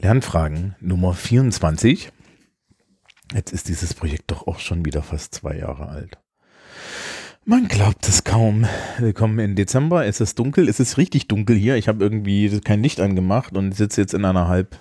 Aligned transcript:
Lernfragen 0.00 0.76
Nummer 0.80 1.12
24. 1.12 2.12
Jetzt 3.34 3.52
ist 3.52 3.68
dieses 3.68 3.94
Projekt 3.94 4.30
doch 4.30 4.46
auch 4.46 4.60
schon 4.60 4.84
wieder 4.84 5.02
fast 5.02 5.34
zwei 5.34 5.58
Jahre 5.58 5.88
alt. 5.88 6.18
Man 7.44 7.66
glaubt 7.66 8.06
es 8.06 8.22
kaum. 8.22 8.64
Willkommen 8.98 9.40
im 9.40 9.56
Dezember. 9.56 10.06
Es 10.06 10.20
ist 10.20 10.38
dunkel. 10.38 10.68
Es 10.68 10.78
ist 10.78 10.98
richtig 10.98 11.26
dunkel 11.26 11.56
hier. 11.56 11.74
Ich 11.74 11.88
habe 11.88 12.04
irgendwie 12.04 12.60
kein 12.60 12.80
Licht 12.80 13.00
angemacht 13.00 13.56
und 13.56 13.72
sitze 13.72 14.00
jetzt 14.00 14.14
in 14.14 14.24
einer 14.24 14.46
halb 14.46 14.78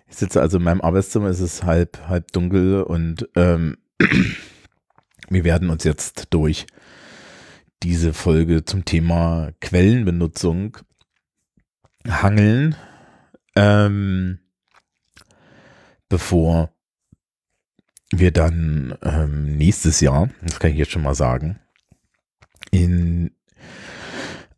ich 0.08 0.16
sitze 0.16 0.42
also 0.42 0.58
in 0.58 0.64
meinem 0.64 0.82
Arbeitszimmer. 0.82 1.28
Es 1.28 1.42
ist 1.42 1.64
halb 1.64 2.08
halb 2.08 2.32
dunkel 2.32 2.82
und 2.82 3.30
ähm, 3.36 3.78
wir 5.34 5.44
werden 5.44 5.70
uns 5.70 5.84
jetzt 5.84 6.28
durch 6.30 6.68
diese 7.82 8.14
Folge 8.14 8.64
zum 8.64 8.86
Thema 8.86 9.52
Quellenbenutzung 9.60 10.78
hangeln, 12.08 12.76
ähm, 13.56 14.40
bevor 16.10 16.74
wir 18.12 18.32
dann 18.32 18.98
ähm, 19.02 19.58
nächstes 19.58 20.00
Jahr, 20.00 20.30
das 20.42 20.60
kann 20.60 20.72
ich 20.72 20.78
jetzt 20.78 20.92
schon 20.92 21.02
mal 21.02 21.16
sagen, 21.16 21.60
in 22.72 23.32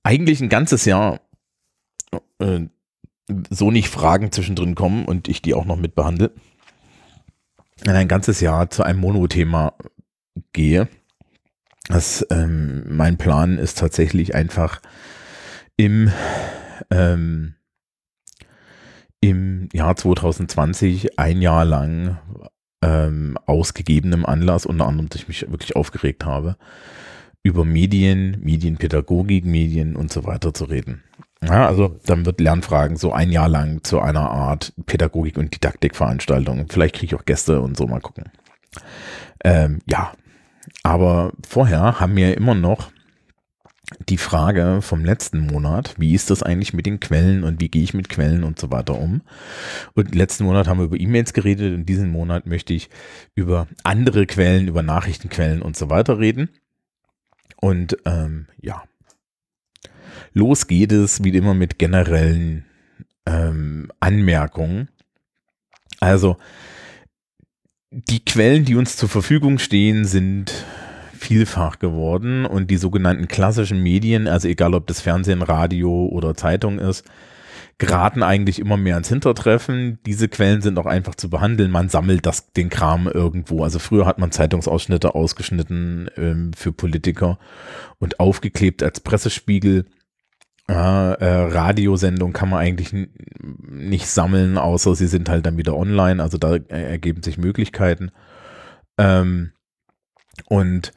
eigentlich 0.03 0.41
ein 0.41 0.49
ganzes 0.49 0.85
Jahr 0.85 1.21
äh, 2.39 2.61
so 3.49 3.71
nicht 3.71 3.89
Fragen 3.89 4.31
zwischendrin 4.31 4.75
kommen 4.75 5.05
und 5.05 5.27
ich 5.27 5.41
die 5.41 5.53
auch 5.53 5.65
noch 5.65 5.77
mit 5.77 5.95
behandle, 5.95 6.31
in 7.83 7.91
ein 7.91 8.07
ganzes 8.07 8.39
Jahr 8.39 8.69
zu 8.69 8.83
einem 8.83 8.99
Monothema 8.99 9.73
gehe. 10.53 10.87
Das, 11.87 12.25
ähm, 12.31 12.83
mein 12.87 13.17
Plan 13.17 13.57
ist 13.57 13.77
tatsächlich 13.77 14.33
einfach 14.33 14.81
im, 15.77 16.11
ähm, 16.89 17.55
im 19.21 19.69
Jahr 19.71 19.95
2020 19.95 21.19
ein 21.19 21.41
Jahr 21.41 21.65
lang 21.65 22.17
ähm, 22.81 23.37
ausgegebenem 23.45 24.25
Anlass, 24.25 24.65
unter 24.65 24.87
anderem, 24.87 25.09
dass 25.09 25.21
ich 25.21 25.27
mich 25.27 25.49
wirklich 25.49 25.75
aufgeregt 25.75 26.25
habe, 26.25 26.57
über 27.43 27.65
Medien, 27.65 28.39
Medienpädagogik, 28.41 29.45
Medien 29.45 29.95
und 29.95 30.11
so 30.11 30.25
weiter 30.25 30.53
zu 30.53 30.65
reden. 30.65 31.03
Ja, 31.43 31.67
also 31.67 31.99
dann 32.05 32.25
wird 32.25 32.39
Lernfragen 32.41 32.97
so 32.97 33.11
ein 33.11 33.31
Jahr 33.31 33.49
lang 33.49 33.83
zu 33.83 33.99
einer 33.99 34.31
Art 34.31 34.73
Pädagogik- 34.87 35.37
und 35.37 35.53
Didaktikveranstaltung. 35.53 36.65
Vielleicht 36.69 36.95
kriege 36.95 37.13
ich 37.13 37.19
auch 37.19 37.25
Gäste 37.25 37.61
und 37.61 37.77
so 37.77 37.85
mal 37.85 38.01
gucken. 38.01 38.31
Ähm, 39.43 39.79
ja, 39.85 40.13
aber 40.85 41.33
vorher 41.47 41.99
haben 41.99 42.15
wir 42.15 42.37
immer 42.37 42.53
noch 42.53 42.91
die 44.07 44.19
Frage 44.19 44.83
vom 44.83 45.03
letzten 45.03 45.39
Monat, 45.39 45.95
wie 45.97 46.13
ist 46.13 46.29
das 46.29 46.43
eigentlich 46.43 46.75
mit 46.75 46.85
den 46.85 46.99
Quellen 46.99 47.43
und 47.43 47.59
wie 47.59 47.69
gehe 47.69 47.81
ich 47.81 47.95
mit 47.95 48.07
Quellen 48.07 48.43
und 48.43 48.59
so 48.59 48.69
weiter 48.69 48.93
um. 48.93 49.21
Und 49.95 50.13
letzten 50.13 50.43
Monat 50.43 50.67
haben 50.67 50.77
wir 50.77 50.85
über 50.85 50.99
E-Mails 50.99 51.33
geredet 51.33 51.73
und 51.73 51.87
diesen 51.87 52.11
Monat 52.11 52.45
möchte 52.45 52.75
ich 52.75 52.91
über 53.33 53.67
andere 53.83 54.27
Quellen, 54.27 54.67
über 54.67 54.83
Nachrichtenquellen 54.83 55.63
und 55.63 55.75
so 55.75 55.89
weiter 55.89 56.19
reden. 56.19 56.49
Und 57.59 57.97
ähm, 58.05 58.45
ja, 58.61 58.83
los 60.33 60.67
geht 60.67 60.91
es 60.91 61.23
wie 61.23 61.35
immer 61.35 61.55
mit 61.55 61.79
generellen 61.79 62.63
ähm, 63.25 63.91
Anmerkungen. 63.99 64.89
Also 65.99 66.37
die 67.95 68.23
Quellen, 68.23 68.65
die 68.65 68.75
uns 68.75 68.97
zur 68.97 69.07
Verfügung 69.07 69.57
stehen, 69.57 70.03
sind 70.03 70.51
vielfach 71.17 71.79
geworden 71.79 72.45
und 72.45 72.69
die 72.69 72.75
sogenannten 72.75 73.29
klassischen 73.29 73.81
Medien, 73.81 74.27
also 74.27 74.49
egal 74.49 74.73
ob 74.73 74.85
das 74.87 74.99
Fernsehen, 74.99 75.41
Radio 75.41 76.07
oder 76.07 76.35
Zeitung 76.35 76.77
ist, 76.77 77.05
geraten 77.77 78.21
eigentlich 78.21 78.59
immer 78.59 78.75
mehr 78.75 78.97
ins 78.97 79.07
Hintertreffen. 79.07 79.99
Diese 80.05 80.27
Quellen 80.27 80.61
sind 80.61 80.77
auch 80.77 80.85
einfach 80.85 81.15
zu 81.15 81.29
behandeln. 81.29 81.71
Man 81.71 81.87
sammelt 81.87 82.25
das, 82.25 82.51
den 82.51 82.69
Kram 82.69 83.07
irgendwo. 83.07 83.63
Also 83.63 83.79
früher 83.79 84.05
hat 84.05 84.19
man 84.19 84.31
Zeitungsausschnitte 84.31 85.15
ausgeschnitten 85.15 86.09
ähm, 86.17 86.51
für 86.53 86.73
Politiker 86.73 87.39
und 87.99 88.19
aufgeklebt 88.19 88.83
als 88.83 88.99
Pressespiegel. 88.99 89.85
Ja, 90.67 91.13
äh, 91.13 91.51
Radiosendung 91.51 92.33
kann 92.33 92.49
man 92.49 92.59
eigentlich 92.59 92.91
nicht 93.59 94.07
sammeln, 94.07 94.57
außer 94.57 94.95
sie 94.95 95.07
sind 95.07 95.29
halt 95.29 95.45
dann 95.45 95.57
wieder 95.57 95.75
online. 95.75 96.21
Also 96.21 96.37
da 96.37 96.55
ergeben 96.55 97.21
sich 97.21 97.37
Möglichkeiten. 97.37 98.11
Ähm, 98.97 99.51
und 100.47 100.91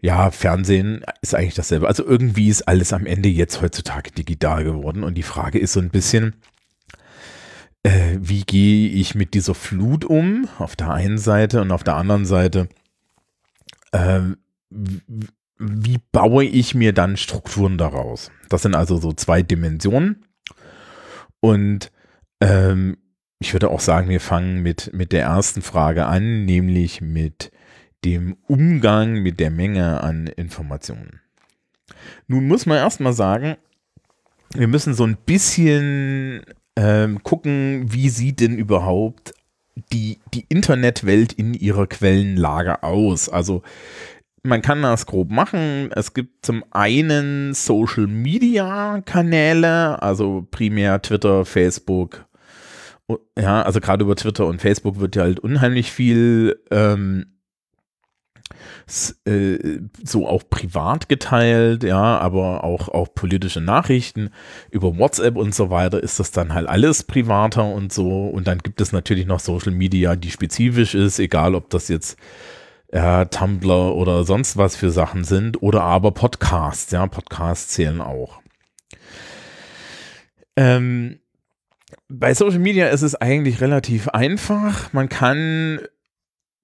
ja, 0.00 0.30
Fernsehen 0.30 1.04
ist 1.20 1.34
eigentlich 1.34 1.54
dasselbe. 1.54 1.88
Also 1.88 2.04
irgendwie 2.04 2.48
ist 2.48 2.62
alles 2.62 2.92
am 2.92 3.06
Ende 3.06 3.28
jetzt 3.28 3.60
heutzutage 3.60 4.10
digital 4.12 4.64
geworden. 4.64 5.04
Und 5.04 5.14
die 5.14 5.22
Frage 5.22 5.58
ist 5.58 5.72
so 5.72 5.80
ein 5.80 5.90
bisschen, 5.90 6.34
äh, 7.84 8.18
wie 8.20 8.42
gehe 8.42 8.88
ich 8.88 9.14
mit 9.14 9.34
dieser 9.34 9.54
Flut 9.54 10.04
um? 10.04 10.48
Auf 10.58 10.76
der 10.76 10.90
einen 10.90 11.18
Seite 11.18 11.60
und 11.60 11.72
auf 11.72 11.84
der 11.84 11.96
anderen 11.96 12.24
Seite, 12.24 12.68
äh, 13.92 14.20
wie 15.62 15.98
baue 16.10 16.44
ich 16.44 16.74
mir 16.74 16.92
dann 16.92 17.16
Strukturen 17.16 17.78
daraus? 17.78 18.30
Das 18.48 18.62
sind 18.62 18.74
also 18.74 18.98
so 18.98 19.12
zwei 19.12 19.42
Dimensionen. 19.42 20.24
Und 21.40 21.92
ähm, 22.40 22.98
ich 23.38 23.52
würde 23.52 23.70
auch 23.70 23.80
sagen, 23.80 24.08
wir 24.08 24.20
fangen 24.20 24.62
mit, 24.62 24.92
mit 24.92 25.12
der 25.12 25.22
ersten 25.22 25.62
Frage 25.62 26.06
an, 26.06 26.44
nämlich 26.44 27.00
mit 27.00 27.52
dem 28.04 28.36
Umgang 28.48 29.22
mit 29.22 29.38
der 29.38 29.50
Menge 29.50 30.02
an 30.02 30.26
Informationen. 30.26 31.20
Nun 32.26 32.48
muss 32.48 32.66
man 32.66 32.78
erstmal 32.78 33.12
sagen, 33.12 33.56
wir 34.54 34.68
müssen 34.68 34.94
so 34.94 35.04
ein 35.04 35.16
bisschen 35.16 36.42
ähm, 36.76 37.22
gucken, 37.22 37.92
wie 37.92 38.08
sieht 38.08 38.40
denn 38.40 38.56
überhaupt 38.56 39.34
die, 39.92 40.18
die 40.34 40.44
Internetwelt 40.48 41.32
in 41.32 41.54
ihrer 41.54 41.86
Quellenlage 41.86 42.82
aus. 42.82 43.28
Also 43.28 43.62
man 44.42 44.62
kann 44.62 44.82
das 44.82 45.06
grob 45.06 45.30
machen. 45.30 45.90
Es 45.92 46.14
gibt 46.14 46.44
zum 46.44 46.64
einen 46.70 47.54
Social 47.54 48.06
Media 48.06 49.00
Kanäle, 49.04 50.02
also 50.02 50.46
primär 50.50 51.00
Twitter, 51.02 51.44
Facebook. 51.44 52.26
Ja, 53.38 53.62
also 53.62 53.80
gerade 53.80 54.04
über 54.04 54.16
Twitter 54.16 54.46
und 54.46 54.60
Facebook 54.60 54.98
wird 54.98 55.16
ja 55.16 55.22
halt 55.22 55.40
unheimlich 55.40 55.92
viel 55.92 56.60
ähm, 56.70 57.26
äh, 59.24 59.80
so 60.02 60.26
auch 60.26 60.42
privat 60.48 61.08
geteilt, 61.08 61.84
ja, 61.84 62.18
aber 62.18 62.64
auch, 62.64 62.88
auch 62.88 63.14
politische 63.14 63.60
Nachrichten 63.60 64.30
über 64.70 64.98
WhatsApp 64.98 65.36
und 65.36 65.54
so 65.54 65.70
weiter 65.70 66.02
ist 66.02 66.20
das 66.20 66.30
dann 66.30 66.52
halt 66.54 66.68
alles 66.68 67.02
privater 67.04 67.64
und 67.64 67.92
so. 67.92 68.26
Und 68.26 68.46
dann 68.46 68.58
gibt 68.58 68.80
es 68.80 68.92
natürlich 68.92 69.26
noch 69.26 69.40
Social 69.40 69.72
Media, 69.72 70.16
die 70.16 70.30
spezifisch 70.30 70.94
ist, 70.94 71.18
egal 71.18 71.54
ob 71.54 71.70
das 71.70 71.88
jetzt 71.88 72.16
ja, 72.92 73.24
Tumblr 73.24 73.94
oder 73.94 74.24
sonst 74.24 74.56
was 74.56 74.76
für 74.76 74.90
Sachen 74.90 75.24
sind 75.24 75.62
oder 75.62 75.82
aber 75.82 76.12
Podcasts, 76.12 76.92
ja, 76.92 77.06
Podcasts 77.06 77.68
zählen 77.68 78.00
auch. 78.00 78.40
Ähm, 80.56 81.18
bei 82.08 82.34
Social 82.34 82.58
Media 82.58 82.88
ist 82.88 83.02
es 83.02 83.14
eigentlich 83.14 83.62
relativ 83.62 84.08
einfach. 84.08 84.92
Man 84.92 85.08
kann 85.08 85.80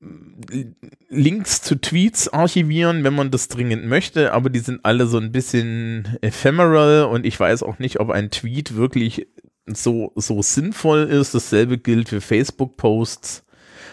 äh, 0.02 0.66
Links 1.08 1.62
zu 1.62 1.80
Tweets 1.80 2.28
archivieren, 2.28 3.04
wenn 3.04 3.14
man 3.14 3.30
das 3.30 3.48
dringend 3.48 3.86
möchte, 3.86 4.34
aber 4.34 4.50
die 4.50 4.58
sind 4.58 4.84
alle 4.84 5.06
so 5.06 5.18
ein 5.18 5.32
bisschen 5.32 6.18
ephemeral 6.20 7.04
und 7.04 7.24
ich 7.24 7.40
weiß 7.40 7.62
auch 7.62 7.78
nicht, 7.78 8.00
ob 8.00 8.10
ein 8.10 8.30
Tweet 8.30 8.76
wirklich 8.76 9.26
so, 9.64 10.12
so 10.14 10.42
sinnvoll 10.42 11.04
ist. 11.04 11.34
Dasselbe 11.34 11.78
gilt 11.78 12.10
für 12.10 12.20
Facebook-Posts 12.20 13.44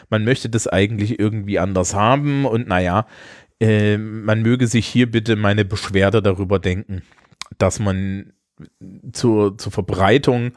man 0.09 0.23
möchte 0.23 0.49
das 0.49 0.67
eigentlich 0.67 1.19
irgendwie 1.19 1.59
anders 1.59 1.93
haben 1.93 2.45
und 2.45 2.67
naja, 2.67 3.07
äh, 3.59 3.97
man 3.97 4.41
möge 4.41 4.67
sich 4.67 4.85
hier 4.87 5.09
bitte 5.09 5.35
meine 5.35 5.65
Beschwerde 5.65 6.21
darüber 6.21 6.59
denken, 6.59 7.01
dass 7.57 7.79
man 7.79 8.33
zur, 9.11 9.57
zur 9.57 9.71
Verbreitung 9.71 10.51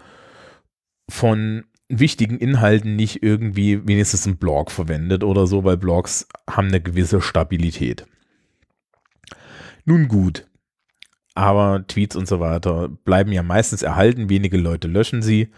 von 1.09 1.65
wichtigen 1.89 2.39
Inhalten 2.39 2.97
nicht 2.97 3.23
irgendwie 3.23 3.87
wenigstens 3.87 4.27
einen 4.27 4.37
Blog 4.37 4.71
verwendet 4.71 5.25
oder 5.25 5.47
so, 5.47 5.65
weil 5.65 5.77
Blogs 5.77 6.29
haben 6.49 6.69
eine 6.69 6.81
gewisse 6.81 7.21
Stabilität. 7.21 8.07
Nun 9.85 10.09
gut, 10.09 10.47
aber 11.35 11.87
Tweets 11.87 12.15
und 12.15 12.29
so 12.29 12.41
weiter 12.41 12.89
bleiben 12.89 13.33
ja 13.33 13.43
meistens 13.43 13.83
erhalten, 13.83 14.29
wenige 14.29 14.59
Leute 14.59 14.87
löschen 14.89 15.23
sie. 15.23 15.51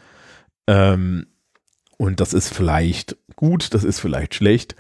Ähm, 0.69 1.27
und 1.97 2.21
das 2.21 2.33
ist 2.33 2.55
vielleicht 2.55 3.17
gut, 3.41 3.73
das 3.73 3.85
ist 3.85 4.01
vielleicht 4.01 4.35
schlecht. 4.35 4.77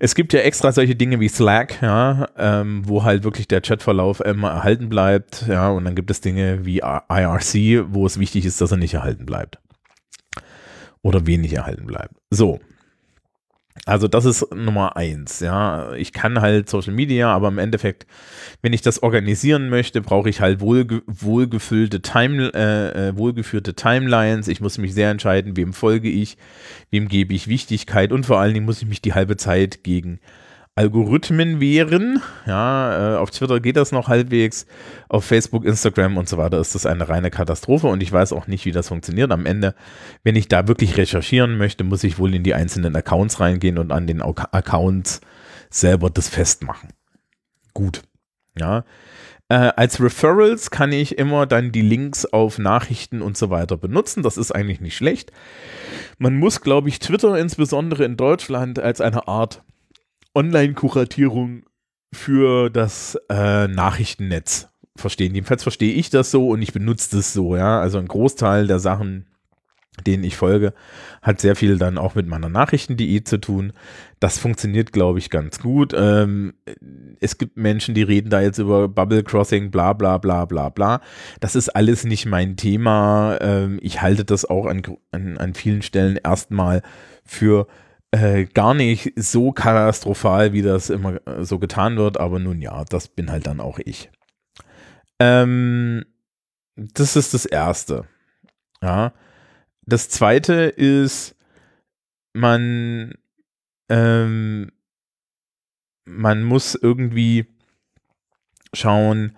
Es 0.00 0.16
gibt 0.16 0.32
ja 0.32 0.40
extra 0.40 0.72
solche 0.72 0.96
Dinge 0.96 1.20
wie 1.20 1.28
Slack, 1.28 1.80
ja, 1.80 2.26
ähm, 2.36 2.82
wo 2.84 3.04
halt 3.04 3.22
wirklich 3.22 3.46
der 3.46 3.60
Chatverlauf 3.60 4.20
immer 4.20 4.50
erhalten 4.50 4.88
bleibt, 4.88 5.46
ja, 5.48 5.70
und 5.70 5.84
dann 5.84 5.94
gibt 5.94 6.10
es 6.10 6.20
Dinge 6.20 6.66
wie 6.66 6.78
IRC, 6.78 7.86
wo 7.94 8.04
es 8.04 8.18
wichtig 8.18 8.44
ist, 8.44 8.60
dass 8.60 8.72
er 8.72 8.78
nicht 8.78 8.94
erhalten 8.94 9.26
bleibt. 9.26 9.60
Oder 11.02 11.26
wenig 11.26 11.54
erhalten 11.54 11.86
bleibt. 11.86 12.14
So. 12.30 12.60
Also 13.86 14.08
das 14.08 14.24
ist 14.24 14.52
Nummer 14.54 14.96
eins, 14.96 15.40
ja. 15.40 15.92
Ich 15.94 16.12
kann 16.12 16.40
halt 16.40 16.68
Social 16.68 16.92
Media, 16.92 17.32
aber 17.32 17.48
im 17.48 17.58
Endeffekt, 17.58 18.06
wenn 18.62 18.72
ich 18.72 18.82
das 18.82 19.02
organisieren 19.02 19.68
möchte, 19.68 20.00
brauche 20.00 20.28
ich 20.28 20.40
halt 20.40 20.60
wohlge 20.60 21.02
wohlgefüllte 21.06 22.02
Time, 22.02 22.52
äh, 22.52 23.08
äh, 23.08 23.16
wohlgeführte 23.16 23.74
Timelines. 23.74 24.48
Ich 24.48 24.60
muss 24.60 24.76
mich 24.78 24.92
sehr 24.92 25.10
entscheiden, 25.10 25.56
wem 25.56 25.72
folge 25.72 26.10
ich, 26.10 26.36
wem 26.90 27.08
gebe 27.08 27.32
ich 27.32 27.48
Wichtigkeit 27.48 28.12
und 28.12 28.26
vor 28.26 28.38
allen 28.40 28.54
Dingen 28.54 28.66
muss 28.66 28.82
ich 28.82 28.88
mich 28.88 29.02
die 29.02 29.14
halbe 29.14 29.36
Zeit 29.36 29.84
gegen 29.84 30.20
Algorithmen 30.76 31.60
wehren. 31.60 32.22
Ja, 32.46 33.14
äh, 33.14 33.18
auf 33.18 33.30
Twitter 33.30 33.60
geht 33.60 33.76
das 33.76 33.92
noch 33.92 34.08
halbwegs. 34.08 34.66
Auf 35.08 35.24
Facebook, 35.24 35.64
Instagram 35.64 36.16
und 36.16 36.28
so 36.28 36.38
weiter 36.38 36.58
ist 36.58 36.74
das 36.74 36.86
eine 36.86 37.08
reine 37.08 37.30
Katastrophe 37.30 37.88
und 37.88 38.02
ich 38.02 38.12
weiß 38.12 38.32
auch 38.32 38.46
nicht, 38.46 38.64
wie 38.64 38.72
das 38.72 38.88
funktioniert. 38.88 39.30
Am 39.32 39.46
Ende, 39.46 39.74
wenn 40.22 40.36
ich 40.36 40.48
da 40.48 40.68
wirklich 40.68 40.96
recherchieren 40.96 41.58
möchte, 41.58 41.84
muss 41.84 42.04
ich 42.04 42.18
wohl 42.18 42.34
in 42.34 42.44
die 42.44 42.54
einzelnen 42.54 42.94
Accounts 42.96 43.40
reingehen 43.40 43.78
und 43.78 43.92
an 43.92 44.06
den 44.06 44.22
Accounts 44.22 45.20
selber 45.70 46.08
das 46.08 46.28
festmachen. 46.28 46.90
Gut. 47.74 48.02
Ja. 48.58 48.84
Äh, 49.48 49.72
als 49.76 50.00
Referrals 50.00 50.70
kann 50.70 50.92
ich 50.92 51.18
immer 51.18 51.44
dann 51.44 51.72
die 51.72 51.82
Links 51.82 52.24
auf 52.24 52.58
Nachrichten 52.58 53.20
und 53.20 53.36
so 53.36 53.50
weiter 53.50 53.76
benutzen. 53.76 54.22
Das 54.22 54.36
ist 54.36 54.52
eigentlich 54.52 54.80
nicht 54.80 54.96
schlecht. 54.96 55.32
Man 56.18 56.36
muss, 56.36 56.60
glaube 56.60 56.88
ich, 56.88 57.00
Twitter 57.00 57.36
insbesondere 57.36 58.04
in 58.04 58.16
Deutschland 58.16 58.78
als 58.78 59.00
eine 59.00 59.26
Art 59.26 59.62
Online-Kuratierung 60.34 61.64
für 62.12 62.70
das 62.70 63.18
äh, 63.28 63.68
Nachrichtennetz 63.68 64.68
verstehen. 64.96 65.34
Jedenfalls 65.34 65.62
verstehe 65.62 65.94
ich 65.94 66.10
das 66.10 66.30
so 66.30 66.48
und 66.48 66.62
ich 66.62 66.72
benutze 66.72 67.16
das 67.16 67.32
so, 67.32 67.56
ja. 67.56 67.80
Also 67.80 67.98
ein 67.98 68.08
Großteil 68.08 68.66
der 68.66 68.78
Sachen, 68.78 69.26
denen 70.06 70.24
ich 70.24 70.36
folge, 70.36 70.72
hat 71.22 71.40
sehr 71.40 71.56
viel 71.56 71.78
dann 71.78 71.98
auch 71.98 72.14
mit 72.14 72.26
meiner 72.26 72.48
Nachrichten.de 72.48 73.24
zu 73.24 73.40
tun. 73.40 73.72
Das 74.18 74.38
funktioniert, 74.38 74.92
glaube 74.92 75.18
ich, 75.18 75.30
ganz 75.30 75.60
gut. 75.60 75.94
Ähm, 75.96 76.54
es 77.20 77.38
gibt 77.38 77.56
Menschen, 77.56 77.94
die 77.94 78.02
reden 78.02 78.30
da 78.30 78.40
jetzt 78.40 78.58
über 78.58 78.88
Bubble 78.88 79.22
Crossing, 79.22 79.70
bla 79.70 79.92
bla 79.92 80.18
bla 80.18 80.44
bla 80.44 80.68
bla. 80.68 81.00
Das 81.40 81.56
ist 81.56 81.68
alles 81.70 82.04
nicht 82.04 82.26
mein 82.26 82.56
Thema. 82.56 83.38
Ähm, 83.40 83.78
ich 83.82 84.02
halte 84.02 84.24
das 84.24 84.44
auch 84.44 84.66
an, 84.66 84.82
an, 85.12 85.38
an 85.38 85.54
vielen 85.54 85.82
Stellen 85.82 86.16
erstmal 86.16 86.82
für 87.24 87.66
äh, 88.12 88.44
gar 88.46 88.74
nicht 88.74 89.12
so 89.16 89.52
katastrophal, 89.52 90.52
wie 90.52 90.62
das 90.62 90.90
immer 90.90 91.24
äh, 91.26 91.44
so 91.44 91.58
getan 91.58 91.96
wird, 91.96 92.18
aber 92.18 92.38
nun 92.38 92.60
ja, 92.60 92.84
das 92.84 93.08
bin 93.08 93.30
halt 93.30 93.46
dann 93.46 93.60
auch 93.60 93.78
ich. 93.78 94.10
Ähm, 95.20 96.04
das 96.76 97.16
ist 97.16 97.34
das 97.34 97.46
Erste. 97.46 98.06
Ja. 98.82 99.12
Das 99.82 100.08
Zweite 100.08 100.54
ist, 100.64 101.36
man, 102.32 103.14
ähm, 103.88 104.72
man 106.04 106.42
muss 106.42 106.74
irgendwie 106.74 107.46
schauen, 108.74 109.36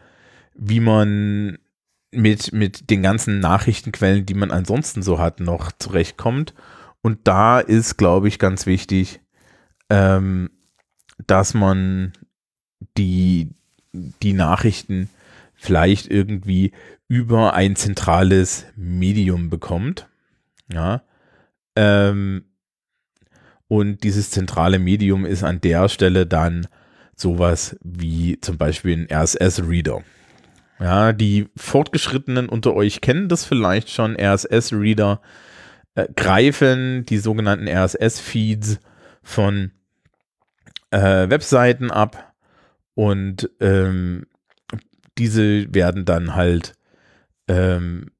wie 0.55 0.81
man 0.81 1.59
mit, 2.11 2.53
mit 2.53 2.91
den 2.91 3.03
ganzen 3.03 3.41
Nachrichtenquellen, 3.41 4.27
die 4.27 4.35
man 4.35 4.51
ansonsten 4.51 5.03
so 5.03 5.19
hat, 5.19 5.41
noch 5.41 5.73
zurechtkommt 5.73 6.55
und 7.03 7.21
da 7.25 7.61
ist, 7.61 7.97
glaube 7.97 8.29
ich, 8.29 8.39
ganz 8.39 8.67
wichtig, 8.67 9.21
ähm, 9.91 10.51
dass 11.27 11.53
man 11.53 12.13
die, 12.97 13.51
die 13.93 14.33
Nachrichten 14.33 15.11
vielleicht 15.55 16.11
irgendwie 16.11 16.73
über 17.09 17.55
ein 17.55 17.77
zentrales 17.77 18.67
Medium 18.75 19.51
bekommt. 19.51 20.09
Ja. 20.73 21.03
Ähm, 21.77 22.45
und 23.69 24.05
dieses 24.05 24.31
zentrale 24.31 24.79
Medium 24.79 25.25
ist 25.25 25.43
an 25.43 25.61
der 25.61 25.89
Stelle 25.89 26.27
dann 26.27 26.67
sowas 27.17 27.77
wie 27.83 28.41
zum 28.41 28.59
Beispiel 28.59 28.97
ein 28.97 29.09
RSS-Reader. 29.11 30.03
Ja, 30.79 31.13
die 31.13 31.49
Fortgeschrittenen 31.57 32.49
unter 32.49 32.75
euch 32.75 33.01
kennen 33.01 33.29
das 33.29 33.45
vielleicht 33.45 33.91
schon. 33.91 34.17
RSS-Reader 34.17 35.21
äh, 35.95 36.09
greifen 36.17 37.05
die 37.07 37.19
sogenannten 37.19 37.69
RSS-Feeds 37.69 38.81
von 39.23 39.73
äh, 40.91 41.29
Webseiten 41.31 41.91
ab 41.91 42.35
und 42.95 43.51
ähm, 43.61 44.27
diese 45.19 45.73
werden 45.75 46.05
dann 46.05 46.35
halt 46.35 46.75
ähm, 47.49 48.11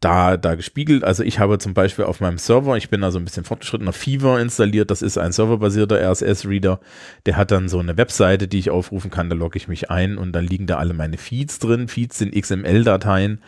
da, 0.00 0.36
da 0.36 0.54
gespiegelt. 0.54 1.02
Also 1.02 1.22
ich 1.22 1.38
habe 1.38 1.58
zum 1.58 1.72
Beispiel 1.72 2.04
auf 2.04 2.20
meinem 2.20 2.38
Server, 2.38 2.76
ich 2.76 2.90
bin 2.90 3.00
da 3.00 3.10
so 3.10 3.18
ein 3.18 3.24
bisschen 3.24 3.44
fortgeschrittener, 3.44 3.92
Fever 3.92 4.38
installiert. 4.40 4.90
Das 4.90 5.02
ist 5.02 5.16
ein 5.16 5.32
serverbasierter 5.32 5.98
RSS-Reader. 5.98 6.80
Der 7.26 7.36
hat 7.36 7.50
dann 7.50 7.68
so 7.68 7.78
eine 7.78 7.96
Webseite, 7.96 8.46
die 8.46 8.58
ich 8.58 8.70
aufrufen 8.70 9.10
kann. 9.10 9.30
Da 9.30 9.36
logge 9.36 9.56
ich 9.56 9.68
mich 9.68 9.90
ein 9.90 10.18
und 10.18 10.32
dann 10.32 10.44
liegen 10.44 10.66
da 10.66 10.76
alle 10.76 10.94
meine 10.94 11.16
Feeds 11.16 11.58
drin. 11.58 11.88
Feeds 11.88 12.18
sind 12.18 12.34
XML-Dateien, 12.34 13.40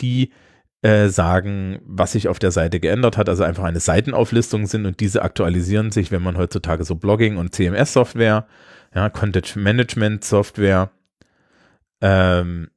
die 0.00 0.32
äh, 0.82 1.08
sagen, 1.08 1.80
was 1.84 2.12
sich 2.12 2.28
auf 2.28 2.38
der 2.38 2.50
Seite 2.50 2.80
geändert 2.80 3.16
hat, 3.16 3.28
also 3.28 3.44
einfach 3.44 3.64
eine 3.64 3.80
Seitenauflistung 3.80 4.66
sind 4.66 4.86
und 4.86 5.00
diese 5.00 5.22
aktualisieren 5.22 5.90
sich, 5.90 6.10
wenn 6.10 6.22
man 6.22 6.38
heutzutage 6.38 6.84
so 6.84 6.94
Blogging 6.94 7.36
und 7.36 7.54
CMS-Software, 7.54 8.46
ja, 8.94 9.10
Content 9.10 9.56
Management 9.56 10.24
Software 10.24 10.90
ähm, 12.00 12.70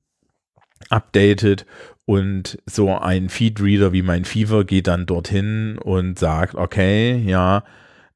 updated 0.89 1.65
und 2.05 2.57
so 2.65 2.97
ein 2.97 3.29
Feedreader 3.29 3.93
wie 3.93 4.01
mein 4.01 4.25
Fever 4.25 4.65
geht 4.65 4.87
dann 4.87 5.05
dorthin 5.05 5.77
und 5.77 6.19
sagt, 6.19 6.55
okay, 6.55 7.15
ja, 7.25 7.63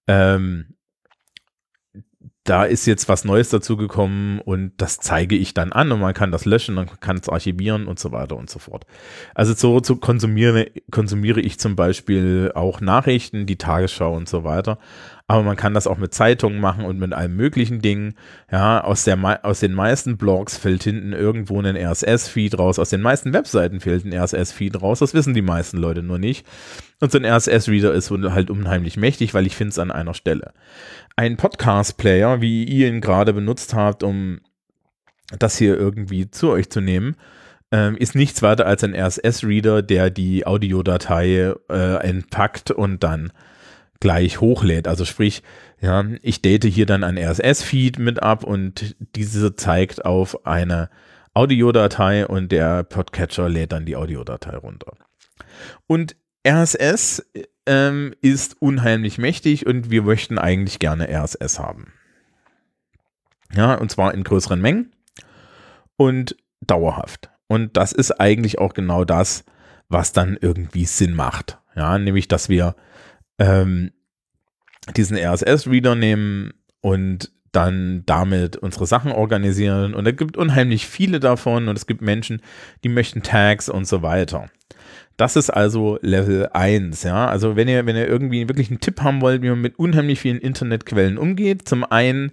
ähm, 0.08 0.77
da 2.50 2.64
ist 2.64 2.86
jetzt 2.86 3.10
was 3.10 3.26
Neues 3.26 3.50
dazugekommen 3.50 4.40
und 4.40 4.72
das 4.78 5.00
zeige 5.00 5.36
ich 5.36 5.54
dann 5.54 5.74
an 5.74 5.92
und 5.92 6.00
man 6.00 6.14
kann 6.14 6.32
das 6.32 6.46
löschen, 6.46 6.76
man 6.76 6.88
kann 7.00 7.18
es 7.18 7.28
archivieren 7.28 7.88
und 7.88 8.00
so 8.00 8.12
weiter 8.12 8.38
und 8.38 8.50
so 8.50 8.58
fort. 8.58 8.86
Also 9.36 9.54
so, 9.54 9.82
so 9.84 9.98
konsumiere, 9.98 10.72
konsumiere 10.90 11.42
ich 11.42 11.60
zum 11.60 11.76
Beispiel 11.76 12.52
auch 12.56 12.80
Nachrichten, 12.80 13.46
die 13.46 13.58
Tagesschau 13.58 14.16
und 14.16 14.30
so 14.30 14.44
weiter 14.44 14.78
aber 15.30 15.44
man 15.44 15.58
kann 15.58 15.74
das 15.74 15.88
auch 15.88 15.98
mit 15.98 16.14
Zeitungen 16.14 16.62
machen 16.62 16.86
und 16.86 17.00
mit 17.00 17.14
allen 17.14 17.36
möglichen 17.36 17.82
Dingen. 17.82 18.16
Ja, 18.50 18.82
aus, 18.82 19.04
der, 19.04 19.46
aus 19.46 19.60
den 19.60 19.74
meisten 19.74 20.18
Blogs 20.18 20.58
fällt 20.58 20.84
hinten 20.84 21.12
irgendwo 21.12 21.62
ein 21.62 21.76
RSS-Feed 21.76 22.58
raus, 22.58 22.80
aus 22.80 22.92
den 22.92 23.02
meisten 23.02 23.34
Webseiten 23.34 23.82
fällt 23.82 24.06
ein 24.06 24.14
RSS-Feed 24.14 24.82
raus, 24.82 25.00
das 25.00 25.14
wissen 25.14 25.34
die 25.34 25.42
meisten 25.42 25.78
Leute 25.78 26.02
nur 26.02 26.18
nicht. 26.18 26.48
Und 27.02 27.12
so 27.12 27.18
ein 27.18 27.26
RSS-Reader 27.26 27.94
ist 27.94 28.10
halt 28.10 28.50
unheimlich 28.50 28.96
mächtig, 28.96 29.34
weil 29.34 29.46
ich 29.46 29.56
finde 29.58 29.72
es 29.72 29.80
an 29.80 29.92
einer 29.92 30.14
Stelle. 30.14 30.54
Ein 31.18 31.36
Podcast-Player, 31.36 32.40
wie 32.40 32.64
ihr 32.64 32.88
ihn 32.88 33.02
gerade 33.02 33.34
benutzt 33.34 33.74
habt, 33.74 34.04
um 34.04 34.40
das 35.38 35.58
hier 35.58 35.78
irgendwie 35.78 36.32
zu 36.32 36.52
euch 36.52 36.70
zu 36.70 36.80
nehmen, 36.80 37.18
ähm, 37.72 37.98
ist 37.98 38.16
nichts 38.16 38.42
weiter 38.42 38.66
als 38.66 38.86
ein 38.86 38.96
RSS-Reader, 38.96 39.82
der 39.82 40.10
die 40.10 40.48
Audiodatei 40.48 41.54
äh, 41.70 41.96
entpackt 41.98 42.72
und 42.72 43.04
dann 43.04 43.34
gleich 44.00 44.42
hochlädt. 44.42 44.88
Also 44.88 45.06
sprich, 45.06 45.44
ja, 45.80 46.04
ich 46.22 46.42
date 46.42 46.66
hier 46.66 46.86
dann 46.86 47.04
ein 47.04 47.18
RSS-Feed 47.18 48.00
mit 48.00 48.22
ab 48.22 48.44
und 48.44 48.96
diese 49.16 49.56
zeigt 49.56 50.06
auf 50.06 50.46
eine 50.46 50.90
Audiodatei 51.34 52.26
und 52.26 52.52
der 52.52 52.84
Podcatcher 52.84 53.48
lädt 53.48 53.72
dann 53.72 53.86
die 53.86 53.96
Audiodatei 53.96 54.58
runter. 54.58 54.94
Und 55.86 56.16
RSS 56.48 57.24
ähm, 57.66 58.16
ist 58.22 58.62
unheimlich 58.62 59.18
mächtig 59.18 59.66
und 59.68 59.92
wir 59.92 60.02
möchten 60.02 60.38
eigentlich 60.38 60.80
gerne 60.80 61.08
RSS 61.10 61.60
haben. 61.60 61.94
Ja, 63.54 63.76
und 63.76 63.92
zwar 63.92 64.14
in 64.14 64.24
größeren 64.24 64.60
Mengen 64.60 64.94
und 65.96 66.36
dauerhaft. 66.62 67.30
Und 67.48 67.78
das 67.78 67.92
ist 67.92 68.20
eigentlich 68.20 68.60
auch 68.60 68.74
genau 68.74 69.06
das, 69.06 69.46
was 69.90 70.12
dann 70.12 70.38
irgendwie 70.40 70.86
Sinn 70.86 71.14
macht. 71.14 71.60
Ja, 71.76 71.98
nämlich, 71.98 72.28
dass 72.28 72.50
wir 72.50 72.76
ähm, 73.40 73.92
diesen 74.96 75.18
RSS-Reader 75.18 75.96
nehmen 75.96 76.54
und 76.82 77.32
dann 77.52 78.04
damit 78.06 78.58
unsere 78.58 78.86
Sachen 78.86 79.12
organisieren. 79.12 79.94
Und 79.94 80.08
es 80.08 80.16
gibt 80.16 80.38
unheimlich 80.38 80.86
viele 80.88 81.20
davon 81.20 81.68
und 81.68 81.78
es 81.78 81.88
gibt 81.88 82.02
Menschen, 82.02 82.42
die 82.84 82.90
möchten 82.90 83.24
Tags 83.24 83.70
und 83.70 83.88
so 83.88 84.02
weiter. 84.02 84.48
Das 85.18 85.36
ist 85.36 85.50
also 85.50 85.98
Level 86.02 86.48
1, 86.54 87.02
ja. 87.04 87.28
Also 87.28 87.56
wenn 87.56 87.68
ihr, 87.68 87.86
wenn 87.88 87.96
ihr 87.96 88.08
irgendwie 88.08 88.48
wirklich 88.48 88.70
einen 88.70 88.80
Tipp 88.80 89.02
haben 89.02 89.22
wollt, 89.22 89.42
wie 89.42 89.50
man 89.50 89.62
mit 89.62 89.80
unheimlich 89.80 90.20
vielen 90.20 90.38
Internetquellen 90.38 91.18
umgeht, 91.18 91.68
zum 91.68 91.84
einen, 91.84 92.32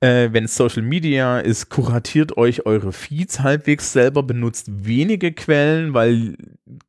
äh, 0.00 0.28
wenn 0.32 0.44
es 0.44 0.54
Social 0.54 0.82
Media 0.82 1.38
ist, 1.38 1.70
kuratiert 1.70 2.36
euch 2.36 2.66
eure 2.66 2.92
Feeds 2.92 3.40
halbwegs 3.40 3.94
selber, 3.94 4.22
benutzt 4.22 4.66
wenige 4.70 5.32
Quellen, 5.32 5.94
weil 5.94 6.36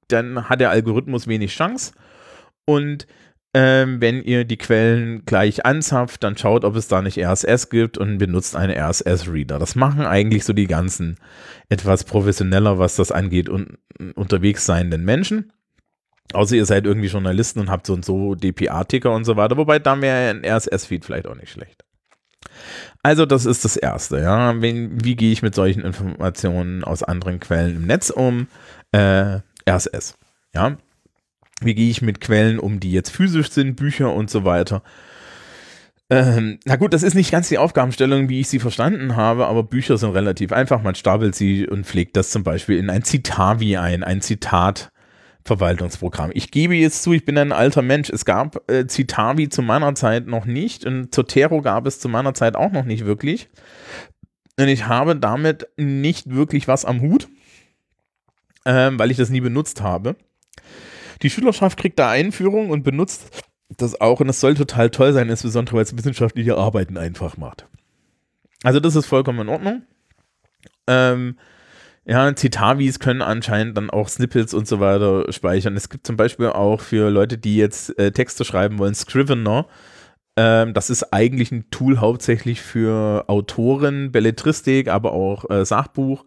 dann 0.10 0.50
hat 0.50 0.60
der 0.60 0.72
Algorithmus 0.72 1.28
wenig 1.28 1.56
Chance. 1.56 1.94
Und 2.66 3.08
ähm, 3.54 4.02
wenn 4.02 4.24
ihr 4.24 4.46
die 4.46 4.58
Quellen 4.58 5.26
gleich 5.26 5.66
anzapft, 5.66 6.24
dann 6.24 6.38
schaut, 6.38 6.66
ob 6.66 6.76
es 6.76 6.88
da 6.88 7.02
nicht 7.02 7.20
RSS 7.20 7.70
gibt 7.70 7.98
und 7.98 8.18
benutzt 8.18 8.56
einen 8.56 8.76
RSS-Reader. 8.76 9.60
Das 9.60 9.76
machen 9.76 10.06
eigentlich 10.06 10.44
so 10.44 10.54
die 10.54 10.66
ganzen 10.66 11.18
etwas 11.70 12.04
professioneller, 12.04 12.80
was 12.80 12.96
das 12.96 13.12
angeht, 13.12 13.50
un 13.50 13.78
unterwegs 14.16 14.66
seienden 14.66 15.06
Menschen. 15.06 15.54
Außer 16.34 16.56
ihr 16.56 16.66
seid 16.66 16.86
irgendwie 16.86 17.10
Journalisten 17.10 17.60
und 17.60 17.70
habt 17.70 17.86
so 17.86 17.94
und 17.94 18.04
so 18.04 18.34
DPA-Ticker 18.34 19.12
und 19.12 19.24
so 19.24 19.38
weiter. 19.38 19.56
Wobei 19.56 19.78
dann 19.78 20.02
wäre 20.02 20.32
ein 20.32 20.44
RSS-Feed 20.44 21.06
vielleicht 21.06 21.28
auch 21.28 21.36
nicht 21.36 21.52
schlecht. 21.52 21.84
Also 23.04 23.26
das 23.26 23.46
ist 23.46 23.66
das 23.66 23.78
Erste. 23.78 24.20
Ja, 24.20 24.62
wie, 24.62 24.90
wie 24.92 25.16
gehe 25.16 25.32
ich 25.32 25.44
mit 25.44 25.54
solchen 25.54 25.82
Informationen 25.82 26.84
aus 26.84 27.04
anderen 27.04 27.40
Quellen 27.40 27.76
im 27.76 27.86
Netz 27.86 28.10
um? 28.10 28.48
Äh, 28.92 29.40
RSS. 29.70 30.18
Ja, 30.56 30.78
wie 31.66 31.76
gehe 31.76 31.90
ich 31.90 32.02
mit 32.02 32.22
Quellen 32.22 32.60
um, 32.60 32.80
die 32.80 32.92
jetzt 32.92 33.10
physisch 33.10 33.52
sind, 33.52 33.76
Bücher 33.76 34.14
und 34.14 34.30
so 34.30 34.46
weiter? 34.46 34.84
Ähm, 36.10 36.60
na 36.66 36.76
gut, 36.76 36.94
das 36.94 37.02
ist 37.04 37.16
nicht 37.16 37.32
ganz 37.32 37.50
die 37.50 37.58
Aufgabenstellung, 37.58 38.30
wie 38.30 38.42
ich 38.42 38.48
sie 38.48 38.60
verstanden 38.60 39.16
habe, 39.16 39.48
aber 39.48 39.64
Bücher 39.64 39.98
sind 39.98 40.12
relativ 40.12 40.52
einfach. 40.52 40.82
Man 40.82 40.96
stapelt 40.96 41.34
sie 41.34 41.68
und 41.68 41.86
pflegt 41.86 42.18
das 42.18 42.30
zum 42.30 42.44
Beispiel 42.44 42.78
in 42.78 42.90
ein 42.90 43.04
Citavi 43.04 43.78
ein, 43.78 44.04
ein 44.04 44.22
Zitat. 44.22 44.92
Verwaltungsprogramm. 45.46 46.32
Ich 46.34 46.52
gebe 46.52 46.74
jetzt 46.74 47.04
zu, 47.04 47.12
ich 47.12 47.26
bin 47.26 47.38
ein 47.38 47.52
alter 47.52 47.82
Mensch. 47.82 48.10
Es 48.10 48.24
gab 48.24 48.70
äh, 48.72 48.88
Citavi 48.88 49.50
zu 49.50 49.62
meiner 49.62 49.94
Zeit 49.94 50.26
noch 50.26 50.46
nicht 50.46 50.86
und 50.86 51.14
Zotero 51.14 51.62
gab 51.62 51.86
es 51.86 52.00
zu 52.00 52.08
meiner 52.08 52.34
Zeit 52.34 52.56
auch 52.56 52.72
noch 52.72 52.86
nicht 52.86 53.06
wirklich. 53.06 53.50
Und 54.58 54.68
ich 54.68 54.88
habe 54.88 55.16
damit 55.16 55.68
nicht 55.78 56.34
wirklich 56.34 56.68
was 56.68 56.86
am 56.86 57.02
Hut, 57.02 57.28
ähm, 58.66 58.98
weil 59.00 59.12
ich 59.12 59.18
das 59.18 59.30
nie 59.30 59.42
benutzt 59.42 59.82
habe. 59.82 60.16
Die 61.24 61.30
Schülerschaft 61.30 61.80
kriegt 61.80 61.98
da 61.98 62.10
Einführung 62.10 62.70
und 62.70 62.84
benutzt 62.84 63.44
das 63.78 64.00
auch 64.00 64.20
und 64.20 64.28
das 64.28 64.40
soll 64.40 64.54
total 64.54 64.90
toll 64.90 65.14
sein, 65.14 65.30
insbesondere 65.30 65.78
weil 65.78 65.84
es 65.84 65.98
wissenschaftliche 65.98 66.58
Arbeiten 66.58 66.98
einfach 66.98 67.38
macht. 67.38 67.66
Also 68.62 68.80
das 68.80 68.96
ist 68.96 69.08
vollkommen 69.08 69.40
in 69.40 69.50
Ordnung. 69.50 69.84
Ähm, 70.88 71.38
ja, 72.06 72.36
Citavis 72.36 73.00
können 73.00 73.22
anscheinend 73.22 73.78
dann 73.78 73.90
auch 73.90 74.10
Snippets 74.10 74.54
und 74.54 74.68
so 74.68 74.80
weiter 74.80 75.32
speichern. 75.32 75.76
Es 75.78 75.90
gibt 75.90 76.06
zum 76.06 76.18
Beispiel 76.18 76.48
auch 76.48 76.82
für 76.82 77.10
Leute, 77.10 77.38
die 77.38 77.56
jetzt 77.56 77.98
äh, 77.98 78.12
Texte 78.12 78.44
schreiben 78.44 78.78
wollen, 78.78 78.94
Scrivener. 78.94 79.68
Ähm, 80.36 80.74
das 80.74 80.90
ist 80.90 81.14
eigentlich 81.14 81.52
ein 81.52 81.70
Tool 81.72 82.00
hauptsächlich 82.00 82.62
für 82.62 83.26
Autoren, 83.28 84.12
Belletristik, 84.12 84.90
aber 84.90 85.14
auch 85.14 85.50
äh, 85.50 85.66
Sachbuch. 85.66 86.26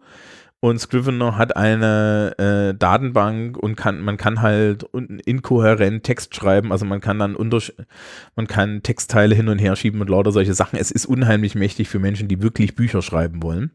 Und 0.67 0.79
Scrivener 0.79 1.37
hat 1.37 1.55
eine 1.55 2.33
äh, 2.37 2.77
Datenbank 2.77 3.55
und 3.55 3.77
kann, 3.77 4.01
man 4.01 4.17
kann 4.17 4.41
halt 4.41 4.85
inkohärent 5.25 6.03
Text 6.03 6.35
schreiben. 6.35 6.73
Also 6.73 6.85
man 6.85 6.99
kann 6.99 7.19
dann 7.19 7.37
unter, 7.37 7.61
man 8.35 8.47
kann 8.47 8.83
Textteile 8.83 9.33
hin 9.33 9.47
und 9.47 9.59
her 9.59 9.77
schieben 9.77 10.01
und 10.01 10.09
lauter 10.09 10.33
solche 10.33 10.53
Sachen. 10.53 10.77
Es 10.77 10.91
ist 10.91 11.05
unheimlich 11.05 11.55
mächtig 11.55 11.87
für 11.87 11.99
Menschen, 11.99 12.27
die 12.27 12.41
wirklich 12.41 12.75
Bücher 12.75 13.01
schreiben 13.01 13.41
wollen. 13.43 13.71